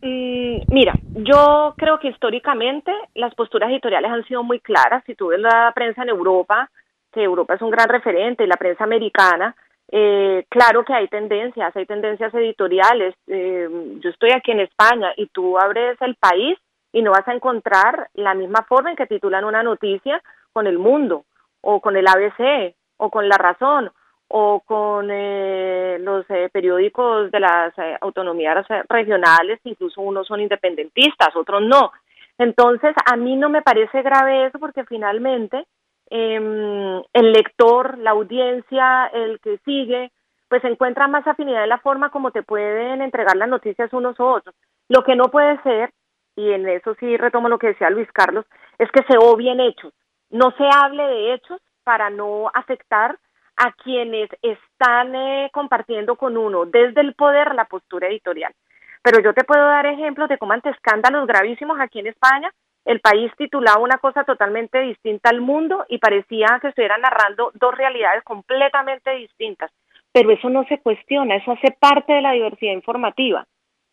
Mm, 0.01 0.59
mira, 0.69 0.93
yo 1.15 1.73
creo 1.77 1.99
que 1.99 2.09
históricamente 2.09 2.91
las 3.15 3.33
posturas 3.33 3.69
editoriales 3.71 4.11
han 4.11 4.25
sido 4.25 4.43
muy 4.43 4.59
claras. 4.59 5.03
Si 5.05 5.15
tú 5.15 5.27
ves 5.27 5.39
la 5.39 5.71
prensa 5.73 6.03
en 6.03 6.09
Europa, 6.09 6.69
que 7.11 7.23
Europa 7.23 7.55
es 7.55 7.61
un 7.61 7.71
gran 7.71 7.89
referente, 7.89 8.43
y 8.43 8.47
la 8.47 8.57
prensa 8.57 8.83
americana, 8.83 9.55
eh, 9.89 10.45
claro 10.49 10.83
que 10.83 10.93
hay 10.93 11.07
tendencias, 11.07 11.75
hay 11.75 11.85
tendencias 11.85 12.33
editoriales. 12.33 13.15
Eh, 13.27 13.67
yo 13.99 14.09
estoy 14.09 14.31
aquí 14.31 14.51
en 14.51 14.59
España 14.59 15.13
y 15.15 15.27
tú 15.27 15.57
abres 15.57 15.97
el 16.01 16.15
país 16.15 16.57
y 16.91 17.01
no 17.01 17.11
vas 17.11 17.27
a 17.27 17.33
encontrar 17.33 18.09
la 18.13 18.33
misma 18.33 18.65
forma 18.67 18.91
en 18.91 18.95
que 18.95 19.07
titulan 19.07 19.45
una 19.45 19.63
noticia 19.63 20.21
con 20.53 20.67
el 20.67 20.77
mundo 20.77 21.25
o 21.61 21.81
con 21.81 21.95
el 21.95 22.07
ABC 22.07 22.75
o 22.97 23.09
con 23.09 23.29
la 23.29 23.37
razón 23.37 23.91
o 24.29 24.61
con 24.61 25.09
eh, 25.09 25.97
los 26.01 26.25
eh, 26.29 26.49
periódicos 26.51 27.31
de 27.31 27.39
las 27.39 27.77
eh, 27.77 27.97
autonomías 28.01 28.65
regionales, 28.89 29.59
incluso 29.63 30.01
unos 30.01 30.27
son 30.27 30.41
independentistas, 30.41 31.35
otros 31.35 31.61
no. 31.61 31.91
Entonces, 32.37 32.93
a 33.05 33.15
mí 33.15 33.35
no 33.35 33.49
me 33.49 33.61
parece 33.61 34.01
grave 34.01 34.45
eso 34.45 34.59
porque 34.59 34.83
finalmente 34.85 35.65
em, 36.09 37.01
el 37.13 37.31
lector, 37.31 37.97
la 37.97 38.11
audiencia, 38.11 39.07
el 39.07 39.39
que 39.39 39.57
sigue, 39.65 40.11
pues 40.49 40.63
encuentra 40.63 41.07
más 41.07 41.25
afinidad 41.25 41.63
en 41.63 41.69
la 41.69 41.79
forma 41.79 42.09
como 42.09 42.31
te 42.31 42.43
pueden 42.43 43.01
entregar 43.01 43.35
las 43.35 43.49
noticias 43.49 43.91
unos 43.93 44.19
u 44.19 44.23
otros. 44.23 44.55
Lo 44.89 45.03
que 45.03 45.15
no 45.15 45.25
puede 45.25 45.61
ser, 45.63 45.91
y 46.35 46.51
en 46.51 46.67
eso 46.67 46.95
sí 46.99 47.17
retomo 47.17 47.49
lo 47.49 47.57
que 47.57 47.67
decía 47.67 47.89
Luis 47.89 48.11
Carlos, 48.13 48.45
es 48.77 48.89
que 48.91 49.03
se 49.03 49.17
obvien 49.17 49.59
hechos. 49.59 49.93
No 50.29 50.51
se 50.57 50.63
hable 50.71 51.03
de 51.03 51.33
hechos 51.33 51.59
para 51.83 52.09
no 52.09 52.51
afectar 52.53 53.17
a 53.57 53.71
quienes 53.73 54.29
están 54.41 55.15
eh, 55.15 55.49
compartiendo 55.51 56.15
con 56.15 56.37
uno 56.37 56.65
desde 56.65 57.01
el 57.01 57.15
poder 57.15 57.55
la 57.55 57.65
postura 57.65 58.07
editorial. 58.07 58.53
Pero 59.01 59.21
yo 59.21 59.33
te 59.33 59.43
puedo 59.43 59.65
dar 59.65 59.85
ejemplos 59.85 60.29
de 60.29 60.37
cómo 60.37 60.53
ante 60.53 60.69
escándalos 60.69 61.27
gravísimos 61.27 61.79
aquí 61.79 61.99
en 61.99 62.07
España, 62.07 62.51
el 62.85 63.01
país 63.01 63.31
titulaba 63.37 63.79
una 63.79 63.97
cosa 63.97 64.23
totalmente 64.23 64.79
distinta 64.79 65.29
al 65.29 65.41
mundo 65.41 65.85
y 65.89 65.97
parecía 65.97 66.59
que 66.61 66.69
estuviera 66.69 66.97
narrando 66.97 67.51
dos 67.55 67.75
realidades 67.75 68.23
completamente 68.23 69.11
distintas. 69.11 69.71
Pero 70.13 70.31
eso 70.31 70.49
no 70.49 70.63
se 70.65 70.79
cuestiona, 70.79 71.35
eso 71.35 71.51
hace 71.51 71.75
parte 71.79 72.13
de 72.13 72.21
la 72.21 72.31
diversidad 72.31 72.71
informativa. 72.71 73.45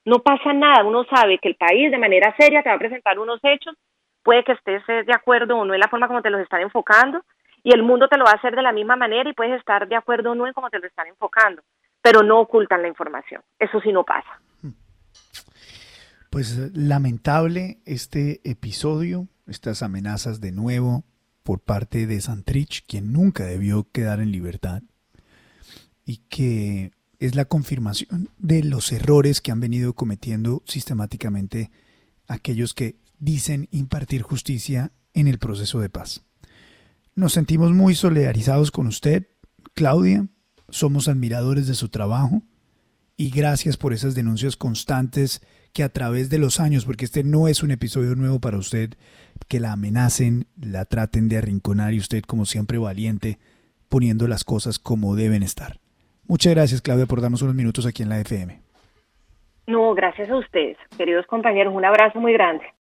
No 0.04 0.20
pasa 0.20 0.52
nada, 0.52 0.84
uno 0.84 1.04
sabe 1.04 1.38
que 1.38 1.48
el 1.48 1.56
país 1.56 1.90
de 1.90 1.98
manera 1.98 2.34
seria 2.38 2.62
te 2.62 2.68
va 2.68 2.76
a 2.76 2.78
presentar 2.78 3.18
unos 3.18 3.40
hechos, 3.42 3.74
puede 4.22 4.44
que 4.44 4.52
estés 4.52 4.82
eh, 4.88 5.02
de 5.04 5.14
acuerdo 5.14 5.56
o 5.56 5.64
no 5.64 5.74
en 5.74 5.80
la 5.80 5.88
forma 5.88 6.06
como 6.06 6.22
te 6.22 6.30
los 6.30 6.40
están 6.40 6.60
enfocando, 6.60 7.22
y 7.64 7.72
el 7.72 7.82
mundo 7.82 8.06
te 8.08 8.18
lo 8.18 8.24
va 8.24 8.32
a 8.32 8.36
hacer 8.36 8.54
de 8.54 8.62
la 8.62 8.72
misma 8.72 8.94
manera 8.94 9.28
y 9.28 9.32
puedes 9.32 9.58
estar 9.58 9.88
de 9.88 9.96
acuerdo 9.96 10.32
o 10.32 10.34
no 10.34 10.46
en 10.46 10.52
cómo 10.52 10.68
te 10.68 10.78
lo 10.78 10.86
están 10.86 11.08
enfocando, 11.08 11.62
pero 12.02 12.22
no 12.22 12.38
ocultan 12.40 12.82
la 12.82 12.88
información. 12.88 13.42
Eso 13.58 13.80
sí 13.80 13.90
no 13.90 14.04
pasa. 14.04 14.38
Pues 16.30 16.76
lamentable 16.76 17.78
este 17.86 18.40
episodio, 18.48 19.28
estas 19.46 19.82
amenazas 19.82 20.40
de 20.40 20.52
nuevo 20.52 21.04
por 21.42 21.60
parte 21.60 22.06
de 22.06 22.20
Santrich, 22.20 22.84
quien 22.86 23.12
nunca 23.12 23.44
debió 23.44 23.88
quedar 23.90 24.20
en 24.20 24.30
libertad, 24.30 24.82
y 26.04 26.18
que 26.28 26.92
es 27.18 27.34
la 27.34 27.46
confirmación 27.46 28.28
de 28.36 28.62
los 28.62 28.92
errores 28.92 29.40
que 29.40 29.52
han 29.52 29.60
venido 29.60 29.94
cometiendo 29.94 30.62
sistemáticamente 30.66 31.70
aquellos 32.28 32.74
que 32.74 32.96
dicen 33.18 33.68
impartir 33.70 34.22
justicia 34.22 34.92
en 35.14 35.28
el 35.28 35.38
proceso 35.38 35.80
de 35.80 35.88
paz. 35.88 36.24
Nos 37.16 37.32
sentimos 37.32 37.70
muy 37.72 37.94
solidarizados 37.94 38.72
con 38.72 38.88
usted, 38.88 39.28
Claudia. 39.74 40.26
Somos 40.68 41.06
admiradores 41.06 41.68
de 41.68 41.74
su 41.74 41.88
trabajo 41.88 42.42
y 43.16 43.30
gracias 43.30 43.76
por 43.76 43.92
esas 43.92 44.16
denuncias 44.16 44.56
constantes 44.56 45.40
que 45.72 45.84
a 45.84 45.90
través 45.90 46.28
de 46.28 46.38
los 46.38 46.58
años, 46.58 46.84
porque 46.84 47.04
este 47.04 47.22
no 47.22 47.46
es 47.46 47.62
un 47.62 47.70
episodio 47.70 48.16
nuevo 48.16 48.40
para 48.40 48.58
usted, 48.58 48.94
que 49.48 49.60
la 49.60 49.72
amenacen, 49.72 50.46
la 50.60 50.86
traten 50.86 51.28
de 51.28 51.38
arrinconar 51.38 51.94
y 51.94 51.98
usted 51.98 52.22
como 52.22 52.46
siempre 52.46 52.78
valiente, 52.78 53.38
poniendo 53.88 54.26
las 54.26 54.42
cosas 54.42 54.80
como 54.80 55.14
deben 55.14 55.44
estar. 55.44 55.78
Muchas 56.26 56.52
gracias 56.54 56.82
Claudia 56.82 57.06
por 57.06 57.20
darnos 57.20 57.42
unos 57.42 57.54
minutos 57.54 57.86
aquí 57.86 58.02
en 58.02 58.08
la 58.08 58.18
FM. 58.18 58.60
No, 59.68 59.94
gracias 59.94 60.28
a 60.30 60.36
ustedes, 60.36 60.78
queridos 60.96 61.26
compañeros, 61.26 61.72
un 61.72 61.84
abrazo 61.84 62.18
muy 62.18 62.32
grande. 62.32 62.73